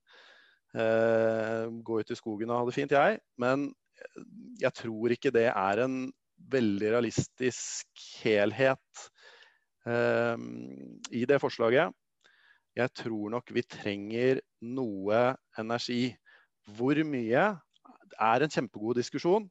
[0.71, 3.19] gå ut i skogen og ha det fint, jeg.
[3.43, 3.71] Men
[4.61, 5.97] jeg tror ikke det er en
[6.51, 9.05] veldig realistisk helhet
[9.89, 10.37] eh,
[11.17, 11.93] i det forslaget.
[12.79, 15.23] Jeg tror nok vi trenger noe
[15.59, 16.15] energi.
[16.77, 17.47] Hvor mye
[18.21, 19.49] er en kjempegod diskusjon.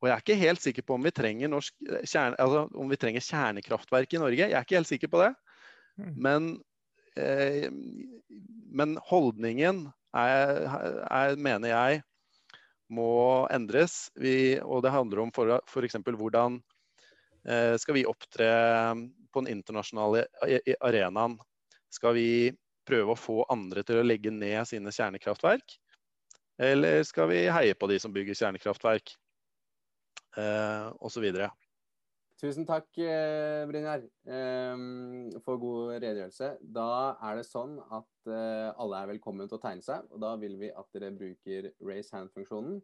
[0.00, 2.90] Og jeg er ikke helt sikker på om vi trenger, norsk, eh, kjerne, altså, om
[2.90, 4.46] vi trenger kjernekraftverk i Norge.
[4.46, 5.30] Jeg er ikke helt sikker på det.
[6.00, 6.12] Mm.
[6.26, 6.50] Men,
[7.20, 7.68] eh,
[8.80, 10.62] men holdningen er,
[11.06, 12.00] er, mener jeg
[12.90, 14.08] må endres.
[14.18, 15.98] Vi, og det handler om f.eks.
[16.06, 16.58] hvordan
[17.46, 18.50] eh, skal vi opptre
[19.30, 20.26] på den internasjonale
[20.80, 21.38] arenaen?
[21.90, 22.30] Skal vi
[22.86, 25.78] prøve å få andre til å legge ned sine kjernekraftverk?
[26.60, 29.14] Eller skal vi heie på de som bygger kjernekraftverk?
[30.36, 31.26] eh, osv.
[32.40, 36.54] Tusen takk, eh, Brynjar, ehm, for god redegjørelse.
[36.72, 40.06] Da er det sånn at eh, alle er velkommen til å tegne seg.
[40.08, 42.80] og Da vil vi at dere bruker raise hand-funksjonen.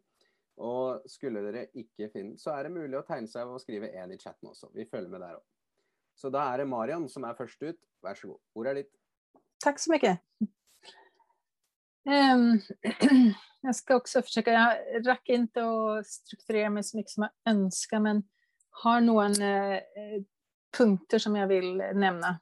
[0.61, 4.13] Og skulle dere ikke finne så er det mulig å tegne seg og skrive én
[4.13, 4.69] i chatten også.
[4.77, 5.43] Vi følger med der òg.
[6.17, 7.81] Så da er det Marian som er først ut.
[8.05, 8.41] Vær så god.
[8.57, 8.93] Ordet er ditt.
[9.65, 10.15] Takk så mye.
[12.05, 12.61] Um,
[13.67, 18.05] jeg skal også forsøke Jeg rack ikke å strukturere meg så mye som jeg ønsker,
[18.05, 18.21] men
[18.83, 20.19] har noen eh,
[20.77, 22.37] punkter som jeg vil nevne.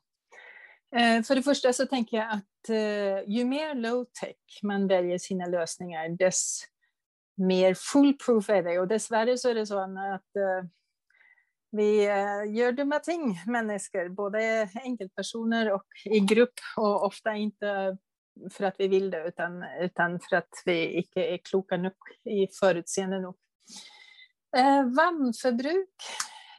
[0.95, 5.49] Eh, för det første så tenker jeg at eh, ju mer low-tech man velger sine
[5.51, 6.63] løsninger, dess
[7.37, 8.79] mer foolproof er det.
[8.79, 10.65] Og dessverre så er det sånn eh,
[11.75, 11.89] vi
[12.55, 14.07] gjør dumme ting, mennesker.
[14.15, 14.39] Både
[14.79, 17.73] enkeltpersoner og i grupp, og ofte ikke
[18.47, 22.45] for at vi vil det, utan, utan for at vi ikke er kloke nok i
[22.55, 23.35] forutseende nok.
[24.55, 26.03] Eh, vannforbruk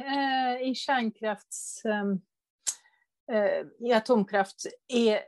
[0.00, 1.84] eh, i kärnkrafts...
[1.84, 2.04] Eh,
[3.36, 5.22] eh, i atomkraft er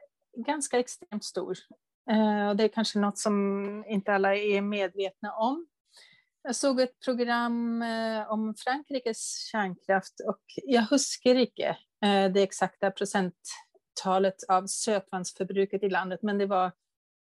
[0.47, 1.59] ganske ekstremt stor.
[2.57, 3.35] Det er kanskje noe som
[3.85, 5.59] ikke alle er medvetne om.
[6.47, 7.83] Jeg så et program
[8.33, 11.75] om Frankrikes kjernekraft, og jeg husker ikke
[12.33, 16.73] det eksakte prosenttallet av søtvannsforbruket i landet, men det var,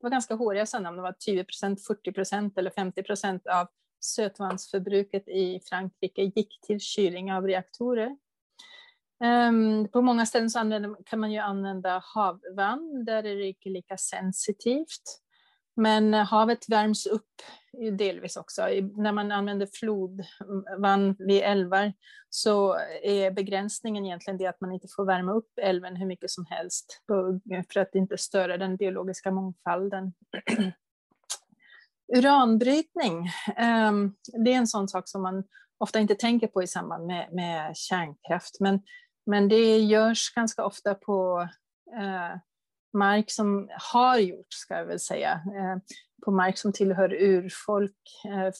[0.05, 6.61] var ganska hårresande om det var 20% 40% eller 50% av sötvansförbruket i Frankrike gick
[6.61, 8.17] till kylning av reaktorer.
[9.23, 13.69] Um, på många ställen så använder, kan man ju använda havvann, där är det inte
[13.69, 15.21] lika sensitivt.
[15.75, 17.41] Men havet värms upp
[17.97, 18.61] delvis också.
[18.95, 21.93] När man använder flodvann vid älvar
[22.29, 26.45] så är begränsningen egentligen det att man inte får värma upp älven hur mycket som
[26.49, 27.03] helst
[27.73, 30.13] för att inte störa den biologiska mångfalden.
[32.07, 34.13] Uranbrytning, ehm,
[34.45, 35.43] det är en sån sak som man
[35.77, 38.81] ofta inte tänker på i samband med, med kärnkraft, men,
[39.25, 41.47] men det görs ganska ofta på
[41.99, 42.37] eh,
[42.97, 47.97] mark som har gjort, ska jag väl säga, eh, på mark som tillhör urfolk.
[48.25, 48.53] Eh,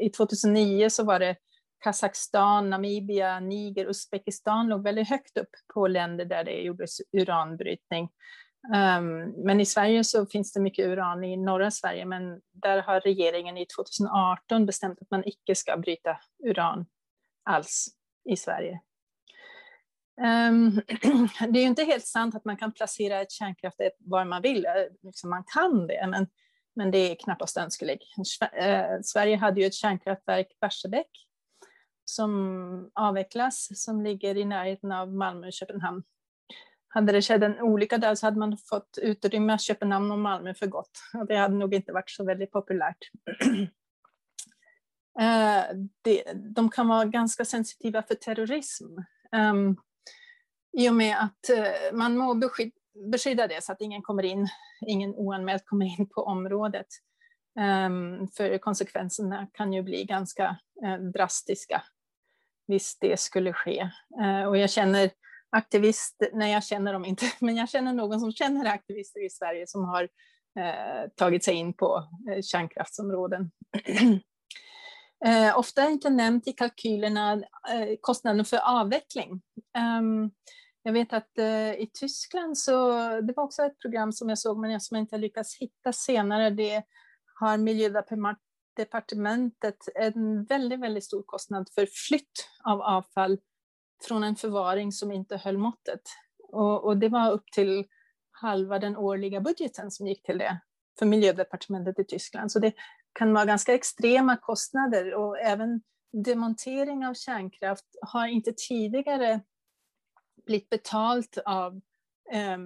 [0.00, 1.36] I 2009 så var det
[1.84, 8.08] Kazakstan, Namibia, Niger, Uzbekistan låg väldigt högt upp på länder där det gjordes uranbrytning.
[8.74, 13.00] Um, men i Sverige så finns det mycket uran i norra Sverige, men där har
[13.00, 16.86] regeringen i 2018 bestämt att man ikke skal bryta uran
[17.44, 17.88] alls
[18.24, 18.80] i Sverige.
[20.20, 20.70] Um,
[21.52, 24.64] det er jo ikke helt sant at man kan plassere et kärnkraftverk var man vil
[25.04, 26.26] liksom man kan det, men,
[26.76, 28.00] men det er knappast ønskelig.
[28.18, 31.22] Uh, Sverige hadde jo et kärnkraftverk, Barsebäck,
[32.04, 36.02] som avvecklas, som ligger i nærheten av Malmö og Köpenhamn.
[36.88, 40.66] Hade det skett en olycka där så hade man fått utrymma Köpenhamn och Malmö för
[40.66, 40.90] gott.
[41.14, 42.98] Och det hade nog inte varit så väldigt populärt.
[46.02, 48.84] det, de kan vara ganska sensitiva för terrorism.
[49.36, 49.76] Um,
[50.78, 52.34] i och med att uh, man må
[53.10, 54.48] beskydda det så att ingen kommer in,
[54.86, 56.86] ingen oanmält kommer in på området.
[57.86, 61.82] Um, för konsekvenserna kan ju bli ganska uh, drastiska
[62.68, 63.90] hvis det skulle ske.
[64.48, 65.10] Och jag känner
[65.56, 69.66] aktivister, nej jag känner dem inte, men jag känner någon som känner aktivister i Sverige
[69.66, 70.02] som har
[70.58, 73.50] eh, tagit sig in på eh, kärnkraftsområden.
[75.54, 77.42] ofta är inte nämnt i kalkylerna
[78.00, 79.42] kostnaden för avveckling.
[80.00, 80.30] Um,
[80.82, 81.38] jag vet att
[81.78, 82.90] i Tyskland så,
[83.20, 86.50] det var också ett program som jag såg men som jag inte lyckats hitta senare,
[86.50, 86.82] det
[87.40, 93.38] har Miljödepartementet en väldigt, väldigt stor kostnad för flytt av avfall
[94.04, 96.00] från en förvaring som inte höll måttet.
[96.48, 97.84] Och, och, det var upp till
[98.30, 100.60] halva den årliga budgeten som gick till det
[100.98, 102.52] för Miljödepartementet i Tyskland.
[102.52, 102.72] Så det
[103.12, 105.82] kan vara ganska extrema kostnader och även
[106.12, 109.40] demontering av kärnkraft har inte tidigare
[110.46, 111.80] blitt betalt av
[112.32, 112.58] eh,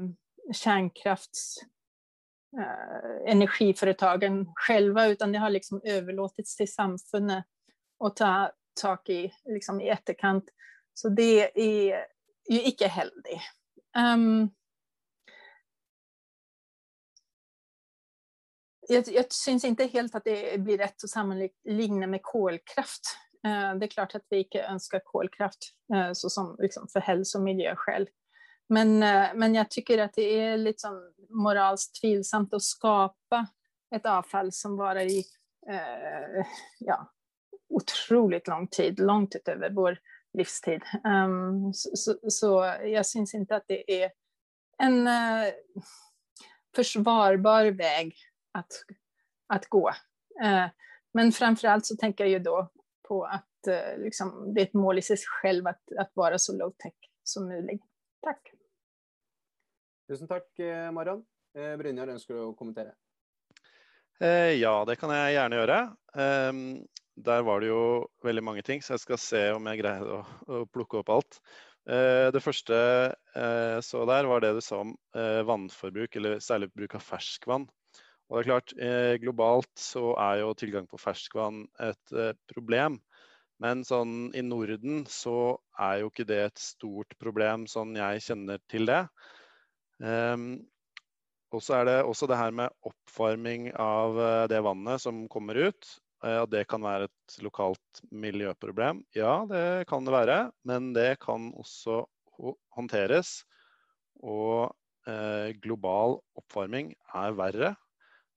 [0.53, 1.57] kärnkrafts
[2.59, 7.45] eh, energiföretagen själva, det har liksom överlåtits till samfunnet
[8.05, 8.53] att ta
[8.83, 10.45] tak i, liksom i etterkant.
[11.01, 12.03] Så det er
[12.51, 13.39] jo ikke heldig.
[13.97, 14.51] Um,
[18.91, 23.15] jeg, jeg syns ikke helt at det blir rett å sammenligne med kolkraft.
[23.47, 27.41] Uh, det er klart at vi ikke ønsker kolkraft uh, så som, liksom, for helse-
[27.41, 28.11] og miljøskäl.
[28.71, 31.01] Men, uh, men jeg syns det er litt sånn
[31.33, 33.45] moralsk tvilsomt å skape
[33.95, 35.23] et avfall som varer i
[36.87, 36.97] ja,
[37.77, 39.99] utrolig lang tid, langt utover vår
[40.33, 40.83] livstid.
[41.05, 42.51] Um, så, så, så,
[42.87, 44.13] jeg syns ikke at det er
[44.83, 45.85] en uh,
[46.77, 48.13] forsvarbar vei
[48.59, 48.85] att,
[49.49, 49.89] att gå.
[50.43, 50.69] Uh,
[51.13, 52.61] men framförallt så tenker jeg jo da
[53.09, 56.73] på at uh, liksom, det er et mål i seg selv å være så low
[56.79, 57.81] tech som mulig.
[58.25, 58.53] Takk.
[60.11, 61.21] Tusen takk, eh, Marion.
[61.55, 62.93] Brynjar, ønsker du å kommentere?
[64.21, 65.79] Ja, det kan jeg gjerne gjøre.
[67.27, 67.83] Der var det jo
[68.25, 71.41] veldig mange ting, så jeg skal se om jeg greier å, å plukke opp alt.
[71.91, 74.93] Det første jeg så der, var det du sa om
[75.49, 77.65] vannforbruk, eller særlig bruk av ferskvann.
[78.31, 83.01] Og det er klart, eh, Globalt så er jo tilgang på ferskvann et eh, problem.
[83.61, 88.63] Men sånn i Norden så er jo ikke det et stort problem, sånn jeg kjenner
[88.71, 89.03] til det.
[89.99, 90.63] Um,
[91.53, 94.17] og så er det også det her med oppvarming av
[94.49, 95.91] det vannet som kommer ut.
[96.21, 99.05] Uh, det kan være et lokalt miljøproblem.
[99.17, 100.41] Ja, det kan det være.
[100.69, 102.05] Men det kan også
[102.77, 103.41] håndteres.
[104.21, 104.73] Og
[105.09, 107.75] eh, global oppvarming er verre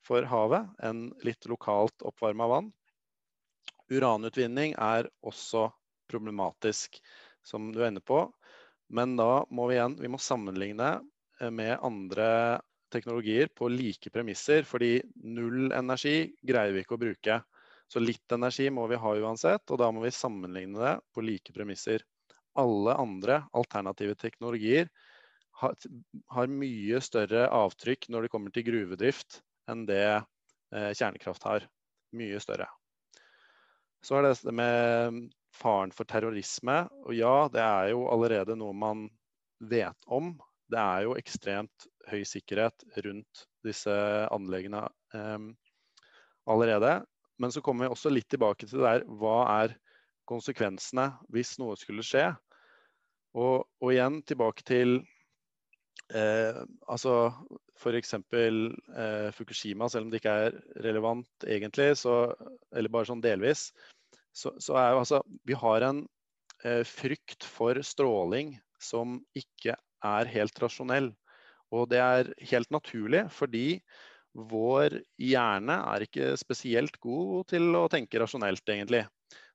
[0.03, 2.71] for havet enn litt lokalt oppvarma vann.
[3.91, 5.67] Uranutvinning er også
[6.11, 6.99] problematisk,
[7.43, 8.25] som du er inne på.
[8.93, 10.95] Men da må vi igjen vi må sammenligne
[11.41, 12.61] eh, med andre
[12.93, 14.67] teknologier på like premisser.
[14.67, 17.41] Fordi null energi greier vi ikke å bruke.
[17.93, 21.53] Så litt energi må vi ha uansett, og da må vi sammenligne det på like
[21.53, 22.01] premisser.
[22.57, 24.89] Alle andre alternative teknologier
[25.61, 25.75] har,
[26.33, 31.67] har mye større avtrykk når det kommer til gruvedrift enn det eh, kjernekraft har.
[32.17, 32.65] Mye større.
[34.01, 35.21] Så er det det med
[35.53, 36.81] faren for terrorisme.
[37.05, 39.05] Og ja, det er jo allerede noe man
[39.61, 40.33] vet om.
[40.65, 43.93] Det er jo ekstremt høy sikkerhet rundt disse
[44.33, 45.49] anleggene eh,
[46.49, 47.03] allerede.
[47.41, 49.77] Men så kommer vi også litt tilbake til det der hva er
[50.29, 52.29] konsekvensene hvis noe skulle skje?
[53.33, 54.99] Og, og igjen tilbake til
[56.13, 57.15] eh, altså
[57.81, 58.13] f.eks.
[58.13, 62.35] Eh, Fukushima, selv om det ikke er relevant egentlig, så,
[62.75, 63.71] eller bare sånn delvis,
[64.33, 66.05] så, så er jo altså Vi har en
[66.63, 71.11] eh, frykt for stråling som ikke er helt rasjonell.
[71.73, 73.81] Og det er helt naturlig, fordi
[74.33, 79.03] vår hjerne er ikke spesielt god til å tenke rasjonelt, egentlig.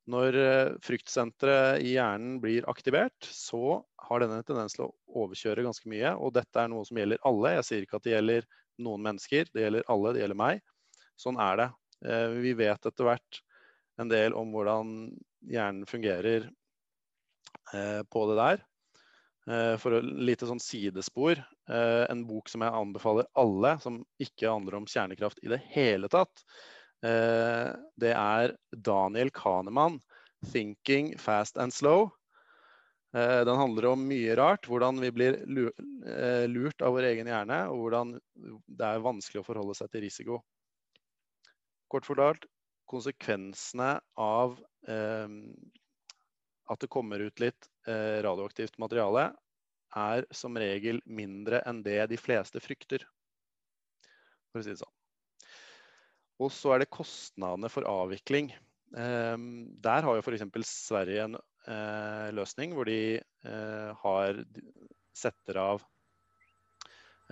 [0.09, 5.91] Når eh, fryktsenteret i hjernen blir aktivert, så har denne tendens til å overkjøre ganske
[5.91, 6.15] mye.
[6.17, 7.57] Og dette er noe som gjelder alle.
[7.59, 8.49] Jeg sier ikke at det gjelder
[8.87, 10.63] noen mennesker, det gjelder alle, det gjelder meg.
[11.19, 11.69] Sånn er det.
[12.07, 13.43] Eh, vi vet etter hvert
[13.99, 14.95] en del om hvordan
[15.51, 16.47] hjernen fungerer
[17.75, 18.65] eh, på det der.
[19.81, 21.39] For et lite sånn sidespor.
[21.73, 26.43] En bok som jeg anbefaler alle, som ikke handler om kjernekraft i det hele tatt,
[27.07, 27.69] Eh,
[28.01, 30.01] det er Daniel Kahneman,
[30.43, 32.11] 'Thinking Fast and Slow'.
[33.15, 34.67] Eh, den handler om mye rart.
[34.67, 38.19] Hvordan vi blir eh, lurt av vår egen hjerne, og hvordan
[38.67, 40.43] det er vanskelig å forholde seg til risiko.
[41.89, 42.45] Kort fortalt,
[42.89, 45.29] konsekvensene av eh,
[46.69, 47.78] at det kommer ut litt eh,
[48.25, 49.31] radioaktivt materiale,
[49.97, 53.05] er som regel mindre enn det de fleste frykter.
[54.53, 54.95] For å si det sånn.
[56.39, 58.53] Og så er det kostnadene for avvikling.
[58.97, 60.45] Ehm, der har jo f.eks.
[60.69, 64.39] Sverige en eh, løsning hvor de eh, har
[65.19, 65.83] setter av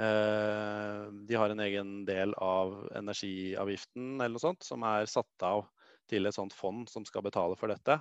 [0.03, 5.65] eh, De har en egen del av energiavgiften eller noe sånt som er satt av
[6.11, 7.99] til et sånt fond som skal betale for dette.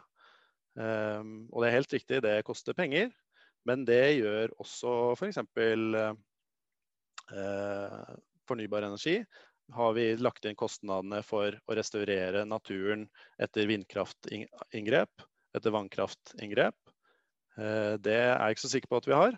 [0.79, 3.11] Ehm, og det er helt riktig, det koster penger.
[3.65, 5.41] Men det gjør også f.eks.
[5.55, 6.15] For
[8.45, 9.17] fornybar energi
[9.73, 13.07] har vi lagt inn kostnadene for å restaurere naturen
[13.41, 15.25] etter vindkraftinngrep,
[15.57, 16.77] etter vannkraftinngrep.
[17.55, 19.37] Uh, det er jeg ikke så sikker på at vi har.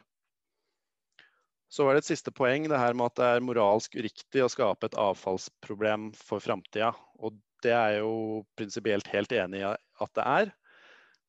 [1.72, 4.52] Så var det et siste poeng, det her med at det er moralsk uriktig å
[4.52, 6.94] skape et avfallsproblem for framtida.
[7.20, 10.54] Og det er jeg jo prinsipielt helt enig i at det er.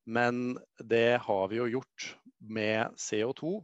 [0.09, 3.59] Men det har vi jo gjort med CO2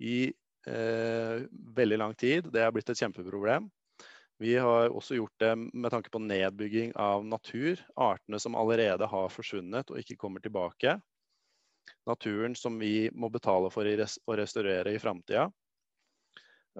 [0.00, 0.32] i
[0.66, 1.42] eh,
[1.76, 2.48] veldig lang tid.
[2.52, 3.68] Det er blitt et kjempeproblem.
[4.40, 7.82] Vi har også gjort det med tanke på nedbygging av natur.
[7.94, 10.96] Artene som allerede har forsvunnet og ikke kommer tilbake.
[12.08, 15.50] Naturen som vi må betale for å restaurere i framtida.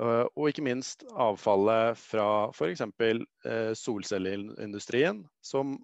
[0.01, 2.83] Eh, og ikke minst avfallet fra f.eks.
[2.89, 5.77] Eh, solcelleindustrien, som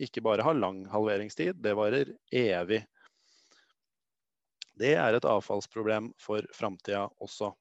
[0.00, 2.80] ikke bare har lang halveringstid, det varer evig.
[4.78, 7.52] Det er et avfallsproblem for framtida også.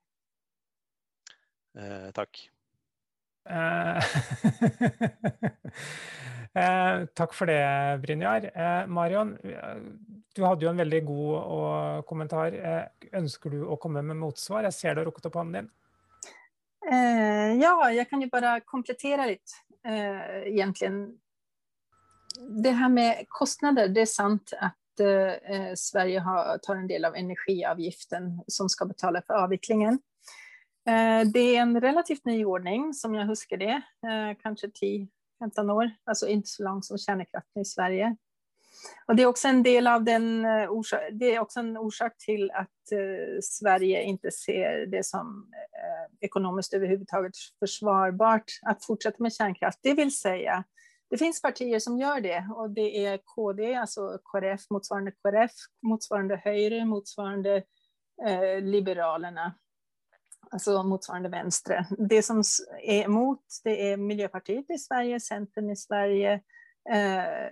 [1.77, 2.39] Eh, takk.
[3.49, 4.01] Eh,
[6.61, 7.61] eh, takk for det,
[8.03, 8.47] Brynjar.
[8.51, 9.35] Eh, Marion,
[10.35, 12.55] du hadde jo en veldig god kommentar.
[12.55, 14.67] Eh, ønsker du å komme med motsvar?
[14.69, 15.71] Jeg ser du har rukket opp hånden din.
[16.91, 20.89] Eh, ja, jeg kan jo bare komplettere litt, egentlig
[22.49, 27.15] det här med kostnader, det är sant att eh, Sverige har, tar en del av
[27.15, 29.99] energiavgiften som skal betale for avviklingen.
[30.87, 34.71] Eh, det er en relativt ny ordning som jeg husker det, eh, kanskje
[35.41, 38.15] 10-15 år, Altså ikke så langt som kjernekraften i Sverige.
[39.07, 40.71] Og det er også en del av den eh,
[41.19, 46.73] det er også en orsak til at eh, Sverige ikke ser det som eh, ekonomiskt
[46.73, 49.79] forsvarbart försvarbart fortsette med kjernekraft.
[49.83, 50.63] Det vill säga
[51.11, 55.51] det finns partier som gör det och det är KD, alltså KrF, motsvarande KrF,
[55.81, 57.63] motsvarande Høyre, motsvarande
[58.27, 59.53] eh, Liberalerna,
[60.51, 61.85] alltså motsvarande Venstre.
[61.97, 62.43] Det som
[62.83, 66.33] är emot det är Miljöpartiet i Sverige, Centern i Sverige,
[66.91, 67.51] eh,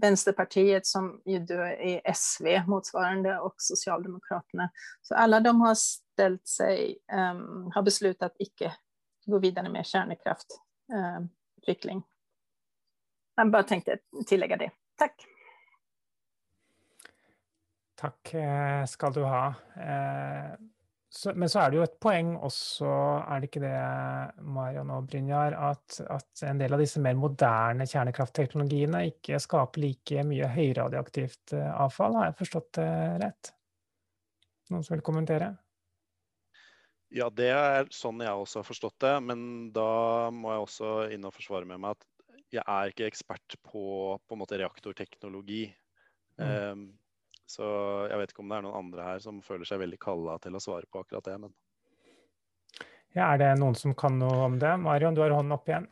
[0.00, 4.70] Vänsterpartiet som ju då är SV motsvarande och Socialdemokraterna.
[5.02, 8.72] Så alla de har ställt sig, um, har beslutat icke
[9.26, 11.96] gå vidare med kärnkraftutveckling.
[11.96, 12.02] Uh,
[13.38, 14.68] jeg bare tenkte å tillegge det.
[15.00, 15.24] Takk.
[18.02, 19.46] Takk eh, skal du ha.
[19.78, 20.52] Eh,
[21.36, 22.88] men så er det jo et poeng også,
[23.28, 23.72] er det ikke det,
[24.48, 30.24] Marion og Brynjar, at, at en del av disse mer moderne kjernekraftteknologiene ikke skaper like
[30.26, 32.16] mye høyradioaktivt eh, avfall.
[32.18, 33.52] Har jeg forstått det rett?
[34.72, 35.52] Noen som vil kommentere?
[37.12, 39.14] Ja, det er sånn jeg også har forstått det.
[39.28, 39.42] Men
[39.74, 42.08] da må jeg også inn og forsvare med meg at
[42.52, 43.84] jeg er ikke ekspert på,
[44.20, 45.64] på en måte reaktorteknologi.
[46.40, 46.44] Mm.
[46.46, 46.84] Um,
[47.48, 47.66] så
[48.08, 50.56] jeg vet ikke om det er noen andre her som føler seg veldig kalla til
[50.56, 51.38] å svare på akkurat det.
[51.42, 51.52] Men...
[53.16, 54.72] Ja, er det noen som kan noe om det?
[54.80, 55.88] Marion, du har hånden opp igjen.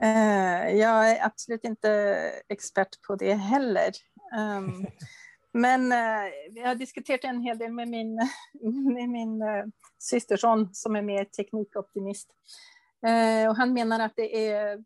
[0.00, 1.94] Uh, jeg er absolutt ikke
[2.52, 3.96] ekspert på det heller.
[4.32, 4.86] Um,
[5.64, 8.16] men uh, jeg har diskutert en hel del med min,
[8.96, 9.68] med min uh,
[10.00, 12.32] søsterson, som er mer teknikkoptimist.
[13.06, 14.84] Eh, och han menar att det är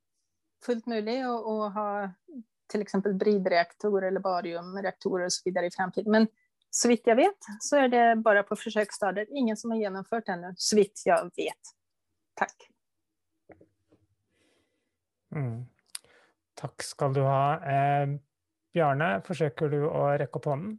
[0.67, 2.11] fullt mulig att, att ha
[2.67, 6.13] till exempel bridreaktorer eller bariumreaktorer och så vidare i framtiden.
[6.13, 6.27] Men
[6.71, 9.29] så vitt jag vet så är det bara på försöksstadiet.
[9.31, 11.63] Ingen som har genomfört ännu, så vitt jag vet.
[12.35, 12.71] Tack.
[15.35, 15.65] Mm.
[16.55, 17.55] Takk skal du ha.
[17.65, 18.09] Eh,
[18.75, 20.79] Bjarne, forsøker du å rekke opp hånden?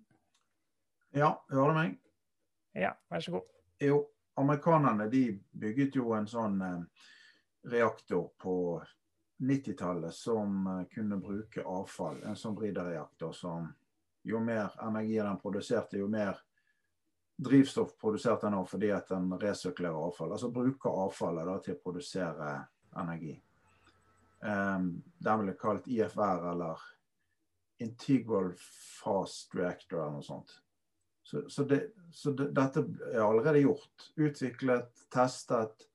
[1.15, 1.93] Ja, hører du meg?
[2.75, 3.51] Ja, vær så god.
[3.79, 4.01] Jo,
[4.39, 5.21] amerikanerne de
[5.55, 6.81] bygget jo en sånn eh,
[7.65, 8.83] reaktor på
[9.37, 12.23] 90-tallet som eh, kunne bruke avfall.
[12.23, 13.67] En sånn briderreaktor som
[14.25, 16.39] jo mer energi den produserte, jo mer
[17.37, 20.31] drivstoff produserte den òg fordi at den resirkulerer avfall.
[20.31, 22.51] Altså bruker avfallet da, til å produsere
[23.01, 23.35] energi.
[24.45, 26.81] Um, den ble kalt IFR eller
[27.83, 30.53] Integral Fast Reactor eller noe sånt.
[31.25, 31.81] Så, så, det,
[32.13, 34.11] så det, dette er allerede gjort.
[34.15, 35.87] Utviklet, testet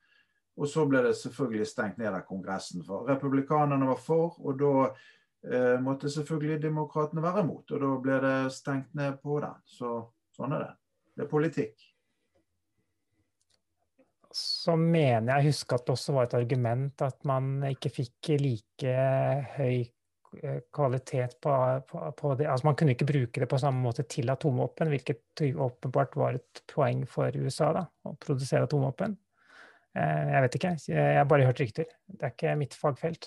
[0.60, 2.82] og så ble det selvfølgelig stengt ned av Kongressen.
[2.84, 7.72] For republikanerne var for, og da eh, måtte selvfølgelig demokratene være imot.
[7.72, 9.54] Og da ble det stengt ned på den.
[9.64, 9.94] Så
[10.36, 10.74] sånn er det.
[11.16, 11.86] Det er politikk.
[14.36, 18.30] Så mener jeg å huske at det også var et argument at man ikke fikk
[18.44, 18.92] like
[19.56, 21.56] høy eh, kvalitet på,
[21.88, 22.50] på, på, det.
[22.52, 26.62] Altså Man kunne ikke bruke det på samme måte til atomvåpen, hvilket åpenbart var et
[26.68, 29.16] poeng for USA, da, å produsere atomvåpen.
[29.98, 31.84] Eh, jeg vet ikke, jeg har bare hørt rykter.
[32.06, 33.24] Det er ikke mitt fagfelt.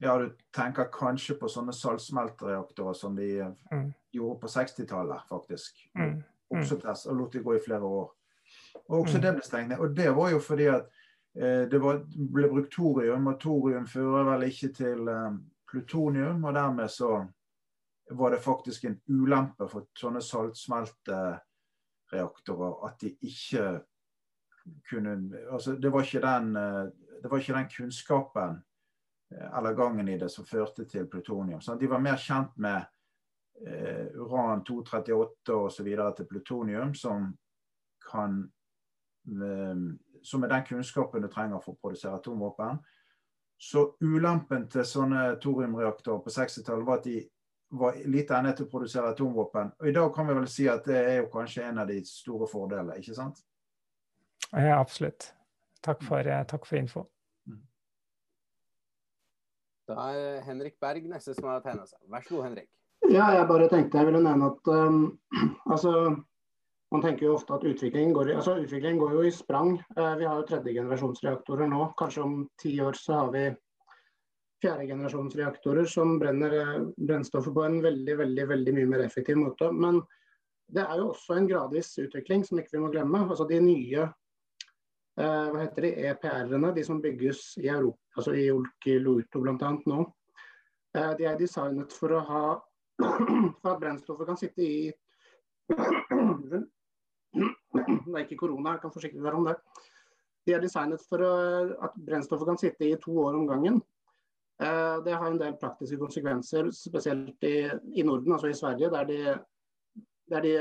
[0.00, 3.92] Ja, du tenker kanskje på sånne saltsmeltereaktorer som de mm.
[4.12, 5.72] gjorde på 60-tallet, faktisk.
[5.96, 6.22] Mm.
[6.52, 8.10] Også test, og lot de gå i flere år.
[8.88, 9.22] Og også mm.
[9.24, 9.78] det ble stengt ned.
[9.80, 10.84] Og det var jo fordi at
[11.38, 11.94] eh, det var,
[12.34, 15.32] ble brukt thorium, og thorium fører vel ikke til eh,
[15.70, 16.44] plutonium.
[16.44, 17.10] Og dermed så
[18.10, 23.80] var det faktisk en ulempe for sånne saltsmeltereaktorer at de ikke
[24.90, 26.86] kunne altså det, var den, eh,
[27.22, 28.62] det var ikke den kunnskapen
[29.32, 31.60] eh, eller gangen i det som førte til plutonium.
[31.60, 32.84] Så de var mer kjent med
[33.66, 35.88] eh, uran-238 osv.
[36.16, 37.36] til plutonium, som
[38.10, 38.52] kan
[39.26, 39.76] eh,
[40.22, 42.78] Som er den kunnskapen du trenger for å produsere atomvåpen.
[43.58, 47.20] Så ulempen til sånne thoriumreaktorer på 60-tallet var at de
[47.78, 49.70] var lite egnet til å produsere atomvåpen.
[49.80, 52.00] Og I dag kan vi vel si at det er jo kanskje en av de
[52.08, 53.40] store fordelene, ikke sant?
[54.52, 55.32] Ja, absolutt.
[55.82, 57.06] Takk for, eh, takk for info.
[57.46, 57.60] Mm.
[59.88, 61.98] Da er Henrik Berg neste som har tegna seg.
[62.10, 62.70] Vær så god, Henrik.
[63.06, 65.18] Ja, jeg bare tenkte jeg ville nevne at um,
[65.72, 65.92] altså,
[66.94, 69.76] man tenker jo ofte at utviklingen går, altså, utviklingen går jo i sprang.
[69.98, 71.92] Uh, vi har jo tredjegenerasjonsreaktorer nå.
[72.00, 73.46] Kanskje om ti år så har vi
[74.64, 79.70] fjerdegenerasjonsreaktorer som brenner uh, brennstoffet på en veldig, veldig, veldig mye mer effektiv måte.
[79.70, 80.00] Men
[80.72, 83.26] det er jo også en gradvis utvikling som ikke vi må glemme.
[83.28, 84.08] Altså De nye
[85.16, 89.70] hva heter de, EPR-ene, de som bygges i Europa, altså i Olkiluoto bl.a.
[89.88, 90.04] nå,
[90.92, 92.42] de er designet for å ha
[93.60, 94.92] for at brennstoffet kan sitte i
[97.36, 99.56] Det er ikke korona, jeg kan forsikre dere om det.
[100.46, 103.80] De er designet for at brennstoffet kan sitte i to år om gangen.
[104.62, 109.10] Eh, det har en del praktiske konsekvenser, spesielt i, i Norden, altså i Sverige, der
[109.10, 109.34] de,
[110.32, 110.54] der de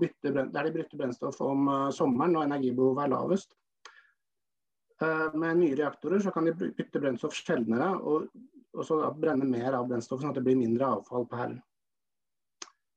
[0.00, 3.52] bytter, der de bytter brennstoff om sommeren når energibehovet er lavest.
[5.34, 8.28] Med nye reaktorer så kan de bytte brennstoff sjeldnere og,
[8.74, 11.56] og så brenne mer av brennstoffet, sånn at det blir mindre avfall per,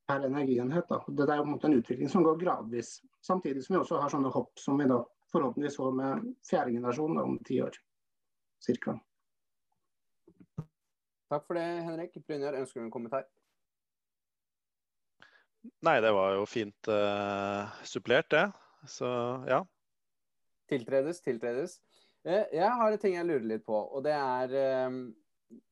[0.09, 0.87] per energienhet.
[0.89, 1.01] Da.
[1.07, 2.97] Det er jo en, en utvikling som går gradvis.
[3.25, 5.01] Samtidig som vi også har sånne hopp som vi da
[5.31, 7.75] forhåpentligvis får med fjerde generasjon da, om ti år.
[8.63, 8.97] Cirka.
[11.27, 12.15] Takk for det, Henrik.
[12.23, 13.27] Brynjar, ønsker du en kommentar?
[15.83, 18.45] Nei, det var jo fint uh, supplert, det.
[18.87, 19.09] Så
[19.49, 19.59] ja.
[20.71, 21.77] Tiltredes, tiltredes.
[22.27, 24.97] Eh, jeg har en ting jeg lurer litt på, og det er um,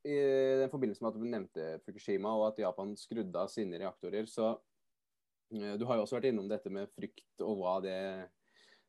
[0.07, 0.15] i
[0.61, 4.53] den forbindelse med at du nevnte Fukushima og at Japan skrudde av sine reaktorer, så
[4.55, 7.97] uh, Du har jo også vært innom dette med frykt og det,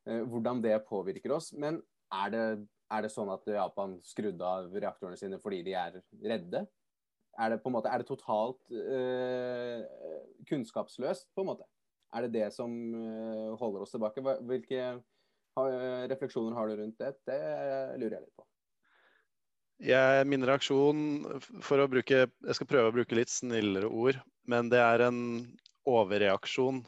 [0.06, 1.50] hvordan det påvirker oss.
[1.58, 1.80] Men
[2.14, 2.44] er det,
[2.94, 6.62] er det, sånn at Japan skrudde av reaktorene sine fordi de er redde?
[7.36, 9.82] Er det, på en måte, er det totalt uh,
[10.46, 11.66] kunnskapsløst, på en måte?
[12.14, 12.70] Er det det som
[13.58, 14.22] holder oss tilbake?
[14.46, 14.84] Hvilke
[15.56, 17.12] refleksjoner har du rundt det?
[17.28, 17.40] Det
[18.00, 18.46] lurer jeg litt på.
[19.86, 21.00] Jeg, min reaksjon
[21.60, 24.16] for å bruke Jeg skal prøve å bruke litt snillere ord,
[24.48, 25.18] men det er en
[25.86, 26.80] overreaksjon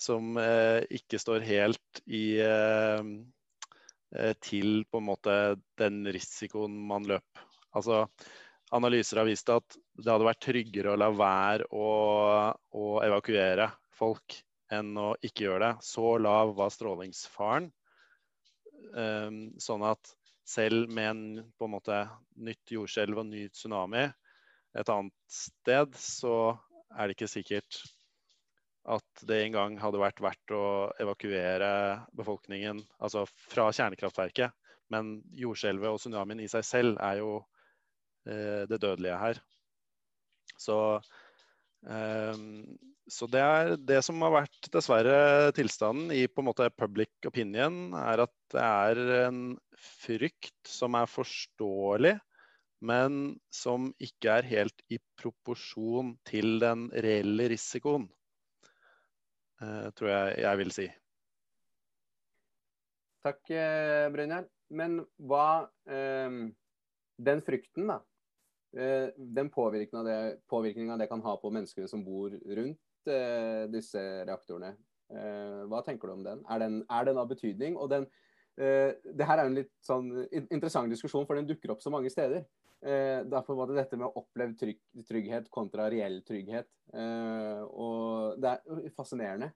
[0.00, 3.02] som eh, ikke står helt i eh,
[4.14, 5.36] eh, til på en måte
[5.80, 7.44] den risikoen man løp.
[7.74, 8.04] Altså,
[8.74, 11.88] analyser har vist at det hadde vært tryggere å la være å,
[12.74, 14.38] å evakuere folk
[14.74, 15.86] enn å ikke gjøre det.
[15.86, 17.70] Så lav var strålingsfaren.
[18.92, 20.12] Um, sånn at
[20.44, 21.24] selv med en
[21.56, 21.98] på en måte
[22.44, 24.04] nytt jordskjelv og ny tsunami
[24.74, 26.54] et annet sted, så
[26.94, 27.78] er det ikke sikkert
[28.84, 30.64] at det engang hadde vært verdt å
[31.00, 31.70] evakuere
[32.16, 34.52] befolkningen altså fra kjernekraftverket.
[34.92, 37.38] Men jordskjelvet og tsunamien i seg selv er jo
[38.28, 39.40] eh, det dødelige her.
[40.60, 40.76] Så
[41.88, 42.42] eh,
[43.10, 47.92] så det er det som har vært dessverre tilstanden i på en måte public opinion,
[47.98, 49.40] er at det er en
[49.76, 52.14] frykt som er forståelig,
[52.84, 58.08] men som ikke er helt i proporsjon til den reelle risikoen.
[59.60, 60.86] Uh, tror jeg jeg vil si.
[63.24, 64.48] Takk, eh, Brynjar.
[64.74, 66.48] Men hva um,
[67.20, 68.00] Den frykten, da.
[68.74, 72.80] Uh, den påvirkningen det, det kan ha på menneskene som bor rundt
[73.10, 74.74] uh, disse reaktorene.
[75.12, 76.42] Uh, hva tenker du om den?
[76.50, 77.78] Er den, er den av betydning?
[77.80, 78.06] Og den,
[78.60, 80.10] uh, det her er en litt sånn
[80.44, 82.46] interessant diskusjon, for den dukker opp så mange steder.
[83.32, 84.78] derfor var det dette med opplevd trygg,
[85.08, 86.66] trygghet kontra reell trygghet.
[86.92, 89.48] og det er fascinerende.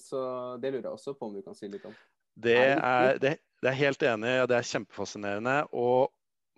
[0.00, 0.22] så
[0.56, 1.92] det lurer jeg også på om du kan si litt om.
[2.32, 5.56] Det er, det, det er helt enig, og det er kjempefascinerende.
[5.76, 6.08] Og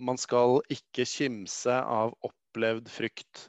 [0.01, 3.49] man skal ikke kimse av opplevd frykt.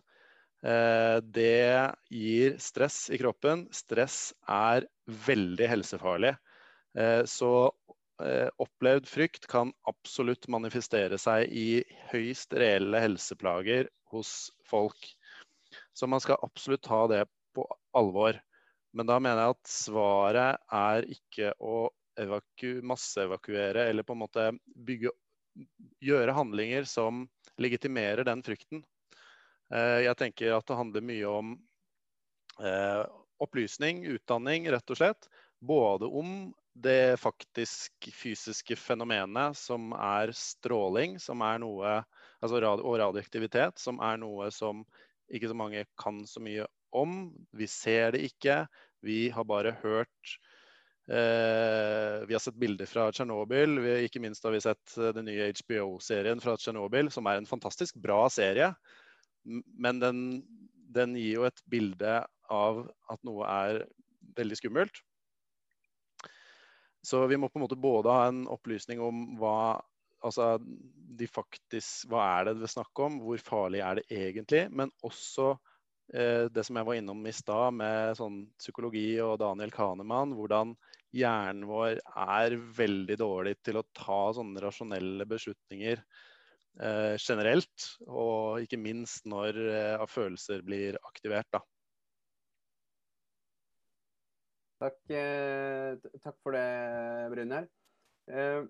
[0.61, 3.65] Eh, det gir stress i kroppen.
[3.73, 4.85] Stress er
[5.27, 6.35] veldig helsefarlig.
[6.97, 7.71] Eh, så
[8.23, 11.81] eh, opplevd frykt kan absolutt manifestere seg i
[12.11, 15.01] høyst reelle helseplager hos folk.
[15.93, 17.65] Så man skal absolutt ta det på
[17.97, 18.37] alvor.
[18.93, 21.89] Men da mener jeg at svaret er ikke å
[22.83, 25.09] masseevakuere eller på en måte bygge,
[26.03, 27.23] gjøre handlinger som
[27.57, 28.83] legitimerer den frykten.
[29.71, 31.53] Eh, jeg tenker at det handler mye om
[32.59, 33.03] eh,
[33.41, 35.29] opplysning, utdanning, rett og slett.
[35.61, 41.95] Både om det faktisk fysiske fenomenet som er stråling, som er noe,
[42.39, 44.85] altså radio og radioaktivitet, som er noe som
[45.31, 47.31] ikke så mange kan så mye om.
[47.55, 48.65] Vi ser det ikke.
[49.01, 50.33] Vi har bare hørt
[51.09, 53.79] eh, Vi har sett bilder fra Tsjernobyl.
[54.05, 57.99] Ikke minst har vi sett eh, den nye HBO-serien fra Tsjernobyl, som er en fantastisk
[58.03, 58.73] bra serie.
[59.43, 60.19] Men den,
[60.93, 62.19] den gir jo et bilde
[62.51, 63.83] av at noe er
[64.37, 65.01] veldig skummelt.
[67.01, 69.81] Så vi må på en måte både ha en opplysning om hva
[70.21, 74.67] altså de faktisk, hva er det det er snakk om, hvor farlig er det egentlig,
[74.69, 75.55] men også
[76.13, 80.73] Eh, det som jeg var innom i stad med sånn psykologi og Daniel Kahneman, hvordan
[81.15, 86.01] hjernen vår er veldig dårlig til å ta sånne rasjonelle beslutninger
[86.79, 87.87] eh, generelt.
[88.07, 91.49] Og ikke minst når eh, følelser blir aktivert.
[91.53, 91.63] Da.
[94.81, 96.67] Takk, eh, takk for det,
[97.33, 97.67] Brynjar.
[98.31, 98.61] Eh,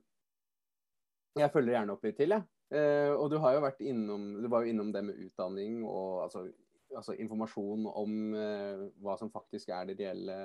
[1.40, 2.48] jeg følger gjerne opp litt til, jeg.
[2.72, 6.26] Eh, og du har jo vært innom, du var jo innom det med utdanning og
[6.26, 6.46] altså
[6.96, 10.40] altså informasjon om uh, hva som faktisk er de reelle,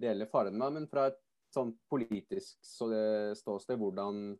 [0.00, 0.70] reelle farene.
[0.74, 1.18] Men fra et
[1.54, 4.36] sånn politisk ståsted, hvordan,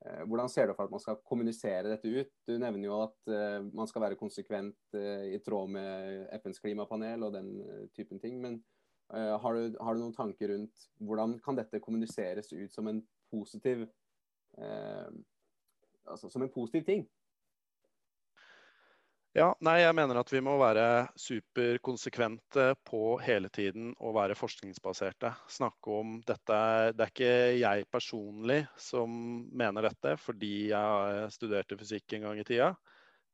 [0.00, 2.30] hvordan ser du for at man skal kommunisere dette ut?
[2.48, 7.34] Du nevner jo at uh, man skal være konsekvent i tråd med FNs klimapanel og
[7.36, 7.50] den
[7.96, 8.38] typen ting.
[8.40, 8.60] Men
[9.10, 13.00] har du, har, du, noen tanker rundt hvordan kan dette kommuniseres ut som en
[13.32, 13.82] positiv
[16.06, 17.04] altså som en positiv ting?
[19.30, 20.84] Ja, nei, jeg mener at vi må være
[21.22, 25.28] superkonsekvente på hele tiden og være forskningsbaserte.
[25.46, 26.56] Snakke om dette
[26.96, 29.12] Det er ikke jeg personlig som
[29.54, 32.72] mener dette fordi jeg studerte fysikk en gang i tida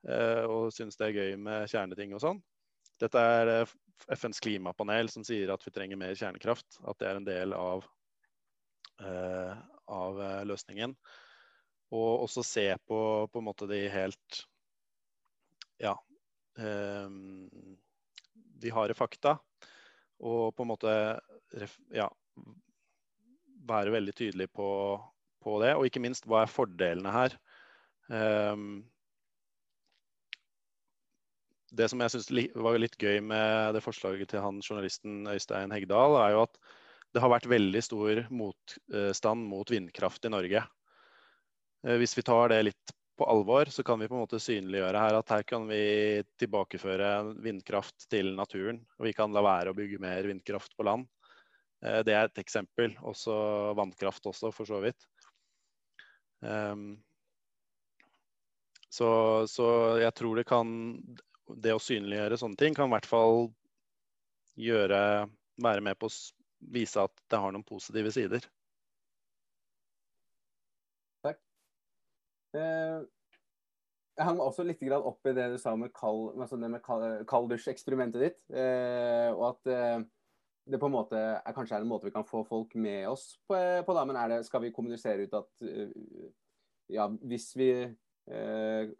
[0.04, 2.42] eh, og syns det er gøy med kjerneting og sånn.
[3.00, 3.72] Dette er eh,
[4.12, 6.76] FNs klimapanel som sier at vi trenger mer kjernekraft.
[6.84, 7.86] At det er en del av,
[9.00, 9.64] eh,
[9.96, 10.20] av
[10.52, 10.92] løsningen.
[11.96, 13.00] Og også se på,
[13.32, 14.42] på en måte de helt
[15.82, 15.94] ja,
[18.62, 19.36] de harde fakta.
[20.24, 20.92] Og på en måte
[21.92, 22.06] ja,
[23.68, 24.68] være veldig tydelig på,
[25.44, 25.74] på, det.
[25.76, 27.36] Og ikke minst, hva er fordelene her?
[28.08, 28.84] Um,
[31.76, 36.16] det som jeg syns var litt gøy med det forslaget til han journalisten Øystein Hegdal,
[36.22, 36.60] er jo at
[37.14, 40.62] det har vært veldig stor motstand mot vindkraft i Norge.
[41.86, 45.00] Eh, hvis vi tar det litt på alvor, så kan vi på en måte synliggjøre
[45.00, 47.10] her at her kan vi tilbakeføre
[47.44, 48.82] vindkraft til naturen.
[49.00, 51.06] Og vi kan la være å bygge mer vindkraft på land.
[51.84, 52.96] Eh, det er et eksempel.
[53.08, 53.34] Også
[53.78, 55.08] vannkraft også, for så vidt.
[56.40, 56.98] Um,
[58.92, 59.08] så,
[59.48, 59.66] så,
[59.98, 60.68] jeg tror det kan
[61.64, 63.46] Det å synliggjøre sånne ting kan i hvert fall
[64.60, 64.98] gjøre
[65.64, 66.16] Være med på å
[66.76, 68.44] vise at det har noen positive sider.
[72.56, 76.58] Jeg hang også litt opp i det du sa med kald, altså
[77.28, 78.44] kalddusjeksperimentet ditt.
[78.48, 79.98] Eh, og at eh,
[80.66, 83.36] det på en måte er kanskje er en måte vi kan få folk med oss
[83.46, 85.66] på, på da, men det, skal vi kommunisere ut at
[86.92, 88.94] ja, hvis vi eh,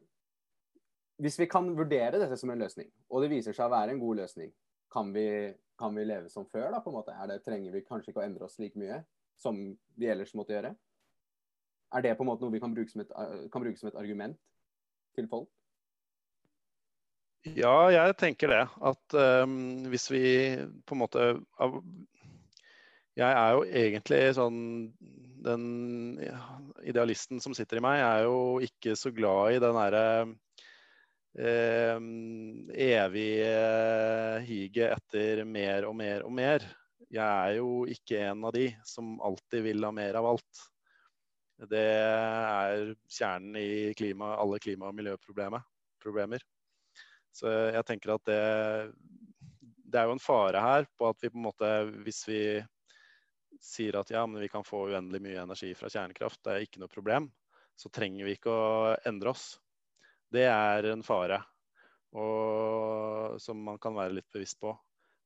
[1.17, 4.01] Hvis vi kan vurdere dette som en løsning, og det viser seg å være en
[4.03, 4.51] god løsning,
[4.93, 6.69] kan vi, kan vi leve som før?
[6.75, 7.15] da, på en måte?
[7.31, 9.01] Det, trenger vi kanskje ikke å endre oss like mye
[9.41, 9.57] som
[9.97, 10.75] vi ellers måtte gjøre?
[11.95, 13.12] Er det på en måte noe vi kan bruke som et,
[13.53, 14.39] kan bruke som et argument
[15.16, 15.51] til folk?
[17.55, 18.62] Ja, jeg tenker det.
[18.82, 20.24] At um, hvis vi
[20.87, 21.26] på en måte
[23.16, 24.59] Jeg er jo egentlig sånn
[25.47, 25.68] Den
[26.82, 30.07] idealisten som sitter i meg, er jo ikke så glad i den derre
[31.39, 32.01] eh,
[32.87, 33.53] evige
[34.49, 36.66] higet etter mer og mer og mer.
[37.07, 40.66] Jeg er jo ikke en av de som alltid vil ha mer av alt.
[41.57, 46.43] Det er kjernen i klima, alle klima- og miljøproblemer.
[47.33, 48.43] Så jeg tenker at det,
[49.89, 51.71] det er jo en fare her på at vi på en måte,
[52.05, 52.41] hvis vi
[53.63, 56.83] sier at ja, men vi kan få uendelig mye energi fra kjernekraft, det er ikke
[56.83, 57.31] noe problem,
[57.77, 59.55] så trenger vi ikke å endre oss.
[60.33, 61.41] Det er en fare
[62.17, 64.73] og, som man kan være litt bevisst på.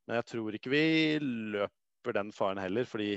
[0.06, 0.84] Men jeg tror ikke vi
[1.22, 3.12] løper den faren heller, fordi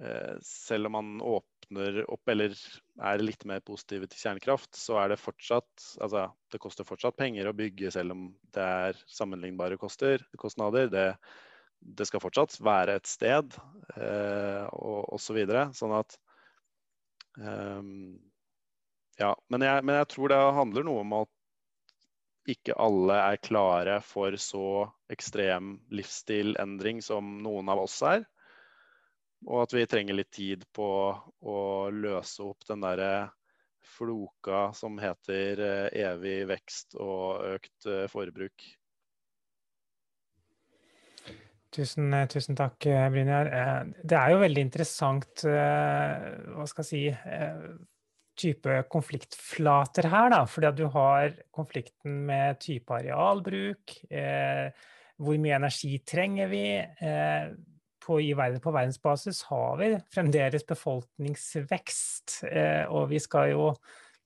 [0.00, 2.54] eh, selv om man åpner åpner opp eller
[3.02, 7.48] er litt mer positive til kjernekraft, så er det fortsatt Altså, det koster fortsatt penger
[7.48, 10.88] å bygge selv om det er sammenlignbare koster, kostnader.
[10.92, 11.06] Det,
[11.80, 13.56] det skal fortsatt være et sted,
[13.96, 15.24] eh, og osv.
[15.24, 16.18] Så videre, sånn at
[17.38, 18.20] um,
[19.18, 19.34] Ja.
[19.48, 21.30] Men jeg, men jeg tror det handler noe om at
[22.50, 28.26] ikke alle er klare for så ekstrem livsstilendring som noen av oss er.
[29.44, 31.58] Og at vi trenger litt tid på å
[31.92, 33.30] løse opp den derre
[33.94, 35.60] floka som heter
[35.92, 38.64] evig vekst og økt forbruk.
[41.74, 42.78] Tusen, tusen takk,
[43.12, 43.50] Brynjar.
[44.00, 47.02] Det er jo veldig interessant, hva skal jeg si
[48.38, 50.42] type konfliktflater her, da.
[50.48, 53.96] Fordi at du har konflikten med type arealbruk.
[54.10, 54.70] Eh,
[55.22, 56.66] hvor mye energi trenger vi?
[58.04, 62.40] På, verden, på, verdensbasis har vi fremdeles befolkningsvekst.
[62.50, 63.70] Eh, og vi skal jo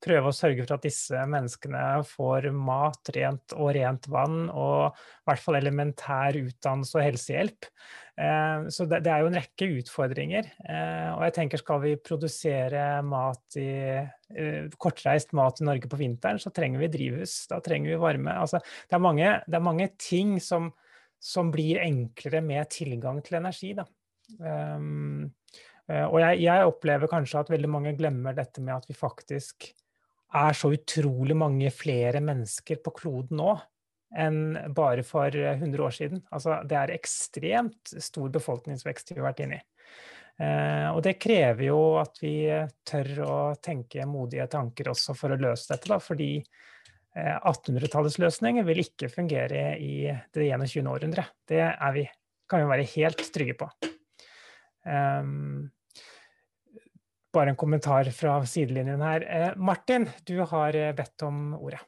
[0.02, 5.30] prøve å sørge for at disse menneskene får mat rent og rent vann, og i
[5.30, 7.68] hvert fall elementær utdannelse og helsehjelp.
[8.18, 10.50] Eh, så det, er jo en rekke utfordringer.
[10.66, 13.70] Eh, og jeg tenker skal vi produsere mat i
[14.78, 17.40] kortreist mat i Norge på vinteren, så trenger vi drivhus.
[17.50, 18.34] Da trenger vi varme.
[18.42, 20.72] Altså, det, er mange, det er mange ting som,
[21.18, 23.74] som, blir enklere med tilgang til energi.
[23.78, 23.84] Da.
[24.38, 25.28] Um,
[25.88, 29.70] og jeg, jeg, opplever kanskje at veldig mange glemmer dette med at vi faktisk
[30.36, 33.54] er så utrolig mange flere mennesker på kloden nå
[34.16, 36.20] enn bare for 100 år siden.
[36.32, 39.64] Altså, det er ekstremt stor befolkningsvekst vi har vært inne i.
[40.38, 42.46] Uh, og det krever jo at vi
[42.86, 45.90] tør å tenke modige tanker også for å løse dette.
[45.90, 46.30] Da, fordi
[47.18, 50.86] 1800-tallets løsning vil ikke fungere i det 21.
[50.86, 51.26] århundre.
[51.48, 51.64] Det
[51.96, 52.06] vi,
[52.50, 53.70] kan vi være helt trygge på.
[54.88, 55.66] Um,
[57.32, 59.22] bare en kommentar fra sidelinjen her.
[59.22, 61.80] Eh, Martin, du har eh, bedt om ordet.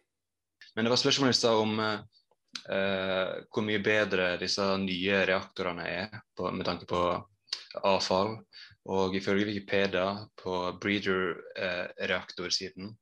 [0.74, 1.98] Men det var spørsmål i stad om eh,
[3.50, 7.24] hvor mye bedre disse nye reaktorene er på, med tanke på
[7.82, 8.38] avfall.
[8.90, 12.94] Og ifølge Wikipedia på breeder-reaktorsiden, eh,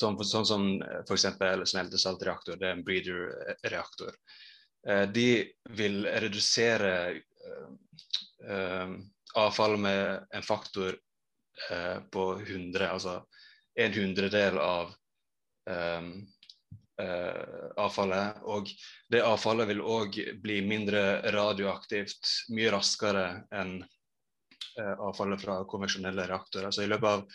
[0.00, 0.66] sånn, sånn som
[1.04, 1.26] f.eks.
[1.72, 4.16] smeltesaltreaktor, det er en breeder-reaktor,
[4.88, 5.28] eh, de
[5.78, 8.94] vil redusere eh,
[9.36, 10.96] avfall med en faktor
[11.70, 13.20] eh, på 100, altså
[13.76, 14.94] en hundredel av
[15.70, 16.02] eh,
[17.02, 18.40] eh, avfallet.
[18.44, 18.70] Og
[19.12, 26.72] det avfallet vil òg bli mindre radioaktivt mye raskere enn eh, avfallet fra konvensjonelle reaktorer.
[26.72, 27.26] Så i løpet av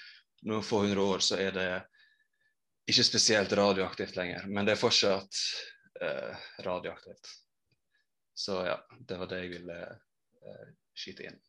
[0.50, 1.70] noen få hundre år så er det
[2.90, 5.44] ikke spesielt radioaktivt lenger, men det er fortsatt
[6.02, 7.36] eh, radioaktivt.
[8.34, 10.68] Så ja, det var det jeg ville eh,
[10.98, 11.40] skyte inn.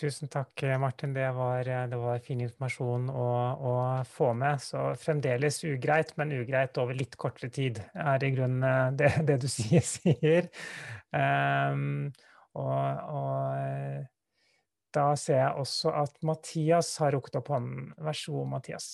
[0.00, 1.12] Tusen takk, Martin.
[1.12, 3.72] Det var, det var fin informasjon å, å,
[4.08, 4.62] få med.
[4.64, 9.36] Så fremdeles ugreit, men ugreit over litt kortere tid, er i grunnen eh, det, det
[9.44, 9.84] du sier.
[9.84, 10.48] sier.
[11.12, 12.08] Um,
[12.56, 14.08] og, og, eh,
[14.92, 17.92] da ser jeg også at Mathias har rukket opp hånden.
[18.00, 18.88] Vær så god, Mathias.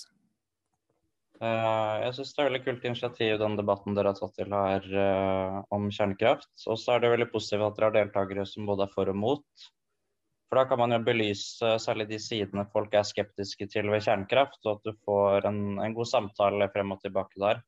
[1.38, 4.86] Uh, jeg syns det er veldig kult initiativ den debatten dere har tatt til her
[4.90, 6.50] uh, om kjernekraft.
[6.66, 9.18] Og så er det veldig positivt at dere har deltakere som både er for og
[9.18, 9.66] mot.
[10.48, 14.58] For da kan man jo belyse særlig de sidene folk er skeptiske til ved kjernekraft,
[14.64, 17.60] og at du får en, en god samtale frem og tilbake der.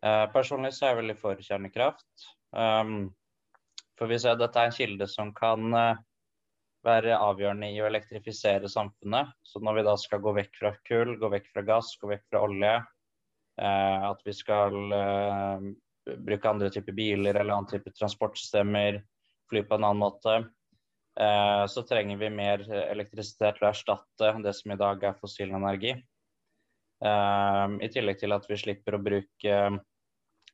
[0.00, 2.30] Eh, personlig så er jeg veldig for kjernekraft.
[4.00, 5.76] For vi ser at dette er en kilde som kan
[6.86, 9.34] være avgjørende i å elektrifisere samfunnet.
[9.44, 12.24] Så når vi da skal gå vekk fra kull, gå vekk fra gass, gå vekk
[12.30, 12.74] fra olje,
[13.60, 15.66] uh, at vi skal uh,
[16.24, 19.02] bruke andre typer biler eller andre typer transportsystemer,
[19.50, 20.38] fly på en annen måte,
[21.20, 25.52] Eh, så trenger vi mer elektrisitet til å erstatte det som i dag er fossil
[25.56, 25.92] energi.
[27.04, 29.56] Eh, I tillegg til at vi slipper å bruke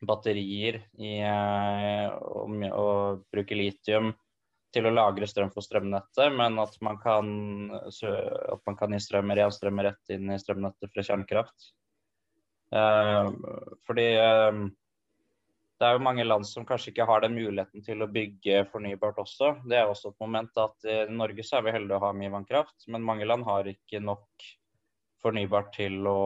[0.07, 4.15] batterier i, eh, og, og bruke litium
[4.75, 7.29] til å lagre strøm for strømnettet, men at man kan,
[7.77, 11.71] at man kan gi strøm, ren strøm rett inn i strømnettet fra kjernekraft.
[13.87, 14.09] Fordi
[15.77, 19.19] det er jo mange land som kanskje ikke har den muligheten til å bygge fornybart
[19.21, 19.53] også.
[19.69, 22.33] Det er også et moment at i Norge så er vi heldige å ha mye
[22.33, 24.47] vannkraft, men mange land har ikke nok
[25.25, 26.21] fornybart til å,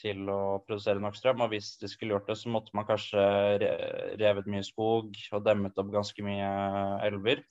[0.00, 1.42] til å produsere nok strøm.
[1.44, 3.22] Og hvis de skulle gjort det, så måtte man kanskje
[4.20, 6.50] revet mye skog og demmet opp ganske mye
[7.06, 7.42] elver.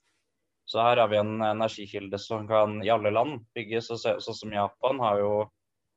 [0.65, 3.91] Så her har vi en energikilde som kan i alle land bygges.
[4.01, 5.33] Sånn som Japan har jo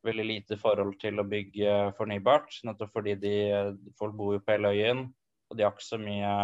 [0.07, 2.61] veldig lite forhold til å bygge fornybart.
[2.69, 3.37] Nettopp fordi de,
[3.99, 5.07] folk bor jo på hele øyen,
[5.49, 6.35] og de har ikke så mye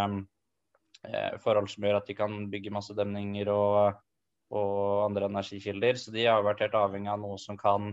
[1.04, 4.00] eh, forhold som gjør at de kan bygge masse demninger og,
[4.54, 6.00] og, andre energikilder.
[6.00, 7.92] Så de har vært helt avhengig av noe som kan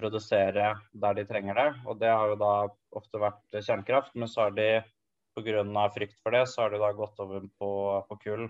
[0.00, 1.68] produsere der de trenger det.
[1.86, 2.54] Og det har jo da
[2.96, 4.70] ofte vært kjernekraft, men så har de
[5.36, 5.88] pga.
[5.94, 7.70] frykt for det, så har de da gått over på,
[8.08, 8.48] på kull.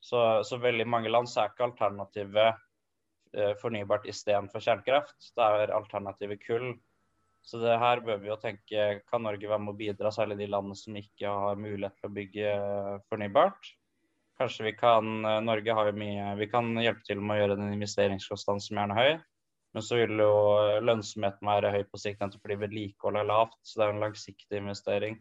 [0.00, 2.64] Så, så veldig mange land så er ikke alternativet
[3.36, 5.32] Eh, fornybart istedenfor kjernekraft.
[5.36, 6.70] Det er alternativet kull.
[7.46, 10.48] Så det her bør vi jo tenke kan Norge være med å bidra, særlig de
[10.50, 12.54] landene som ikke har mulighet til å bygge
[13.10, 13.72] fornybart.
[14.40, 17.58] Kanskje vi kan eh, Norge har jo mye Vi kan hjelpe til med å gjøre
[17.60, 19.20] den investeringskostnaden som gjerne er høy.
[19.76, 20.28] Men så vil jo
[20.88, 23.58] lønnsomheten være høy på sikt nettopp fordi vedlikeholdet er lavt.
[23.60, 25.18] Så det er en langsiktig investering.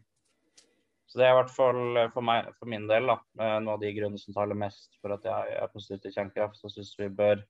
[1.11, 3.91] Så det er i hvert fall for, meg, for min del da, noen av de
[3.97, 6.61] grunnene som taler mest for at jeg er positiv til kjernekraft.
[6.61, 7.43] Så syns vi bør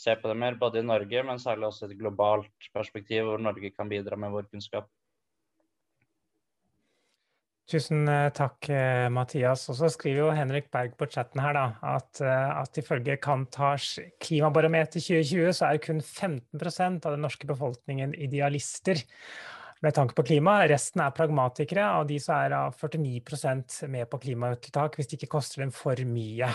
[0.00, 3.74] se på det mer både i Norge, men særlig også et globalt perspektiv hvor Norge
[3.76, 4.88] kan bidra med vår kunnskap.
[7.66, 9.64] Tusen eh, takk, eh, Mathias.
[9.72, 11.64] Og så skriver jo Henrik Berg på chatten her da,
[11.96, 18.14] at, eh, at ifølge Kantars klimabarometer 2020 så er kun 15% av den norske befolkningen
[18.14, 19.02] idealister
[19.82, 20.60] med tanke på klima.
[20.70, 25.66] Resten er pragmatikere, og de så er 49% med på klimatiltak hvis det ikke koster
[25.66, 26.54] dem for mye.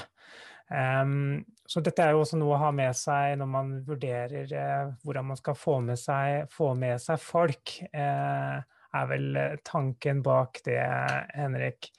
[0.72, 4.94] Um, så dette er jo også noe å ha med seg når man vurderer uh,
[5.04, 7.82] hvordan man skal få med seg, få med seg folk.
[7.92, 8.64] Uh,
[8.98, 10.82] er vel eh, tanken bak det,
[11.36, 11.92] Henrik.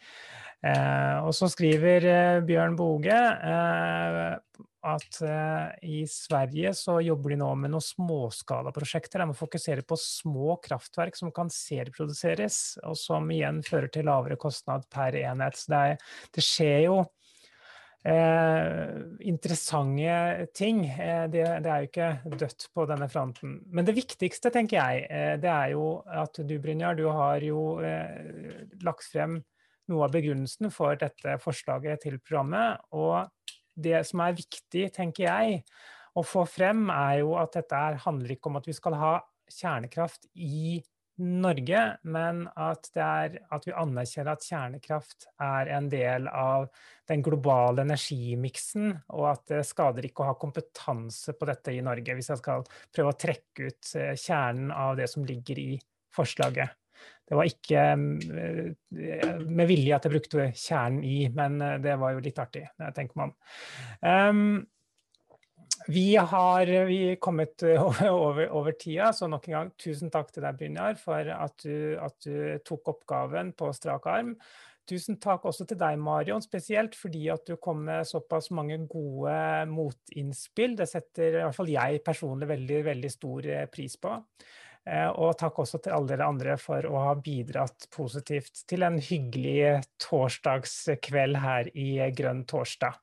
[0.62, 7.38] Eh, og så skriver eh, Bjørn Boge eh, at eh, i Sverige så jobber de
[7.40, 13.30] nå med noen småskalaprosjekter De må fokusere på små kraftverk som kan serieproduseres, og som
[13.34, 15.58] igjen fører til lavere kostnad per enhet.
[15.58, 16.96] Så det, er, det skjer jo
[18.02, 18.88] Eh,
[19.20, 20.84] interessante ting.
[20.86, 23.60] Eh, det, det, er jo ikke dødt på denne fronten.
[23.70, 27.78] Men det viktigste, tenker jeg, eh, det er jo at du, Brynjar, du har jo
[27.86, 29.38] eh, lagt frem
[29.90, 32.82] noe av begrunnelsen for dette forslaget til programmet.
[32.90, 33.28] Og
[33.78, 35.62] det som er viktig, tenker jeg,
[36.18, 39.14] å få frem, er jo at dette handler ikke om at vi skal ha
[39.52, 40.80] kjernekraft i
[41.22, 46.66] Norge, men at, er, at, vi anerkjenner at kjernekraft er en del av
[47.10, 52.16] den globale energimiksen, og at det skader ikke å ha kompetanse på dette i Norge,
[52.18, 55.70] hvis jeg skal prøve å trekke ut eh, kjernen av det som ligger i
[56.12, 56.78] forslaget.
[57.28, 62.16] Det var ikke eh, med vilje at jeg brukte kjernen i, men eh, det var
[62.16, 62.66] jo litt artig,
[62.96, 63.34] tenker om.
[64.02, 64.44] Um,
[65.88, 70.58] vi har vi kommet over, over, tida, så nok en gang tusen takk til deg,
[70.58, 74.36] Brynjar, for at du, at du, tok oppgaven på strak arm.
[74.88, 79.34] Tusen takk også til deg, Marion, spesielt fordi at du kom med såpass mange gode
[79.70, 80.74] motinnspill.
[80.78, 84.16] Det setter i hvert fall jeg personlig veldig, veldig stor eh, pris på.
[84.82, 88.96] Eh, og takk også til alle dere andre for å ha bidratt positivt til en
[88.98, 92.98] hyggelig torsdagskveld her i Grønn torsdag.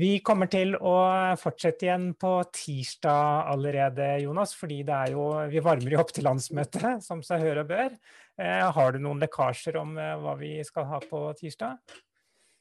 [0.00, 0.96] Vi kommer til å
[1.40, 6.24] fortsette igjen på tirsdag allerede, Jonas, fordi det er jo, vi varmer jo opp til
[6.24, 8.00] landsmøtet, som seg hør og bør.
[8.40, 12.00] Eh, har du noen lekkasjer om eh, hva vi skal ha på tirsdag?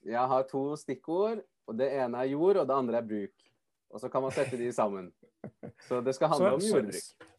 [0.03, 1.45] Jeg har to stikkord.
[1.70, 3.51] og Det ene er jord, og det andre er bruk.
[3.89, 5.12] Og så kan man sette de sammen.
[5.88, 7.30] Så det skal handle så, om jordbruk.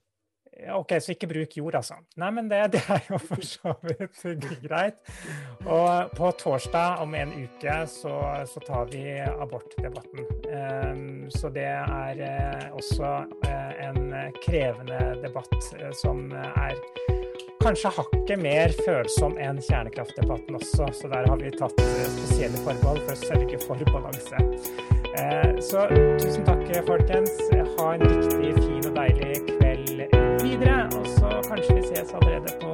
[0.68, 1.96] OK, så ikke bruk jord, altså.
[2.20, 4.22] Nei, men det, det er jo for så vidt
[4.64, 4.98] greit.
[5.66, 8.14] Og på torsdag om en uke så,
[8.48, 10.26] så tar vi abortdebatten.
[10.50, 13.12] Um, så det er uh, også
[13.46, 16.76] uh, en krevende debatt uh, som er
[17.60, 20.88] kanskje hakket mer følsom enn kjernekraftdebatten også.
[20.96, 21.76] Så der har vi tatt
[22.16, 24.44] spesielle forbehold for å sørge for balanse.
[25.60, 25.84] Så
[26.22, 27.34] tusen takk, folkens.
[27.52, 29.59] Ha en riktig fin og deilig kveld
[30.60, 30.84] videre.
[30.98, 32.69] Og så kanskje vi ses allerede på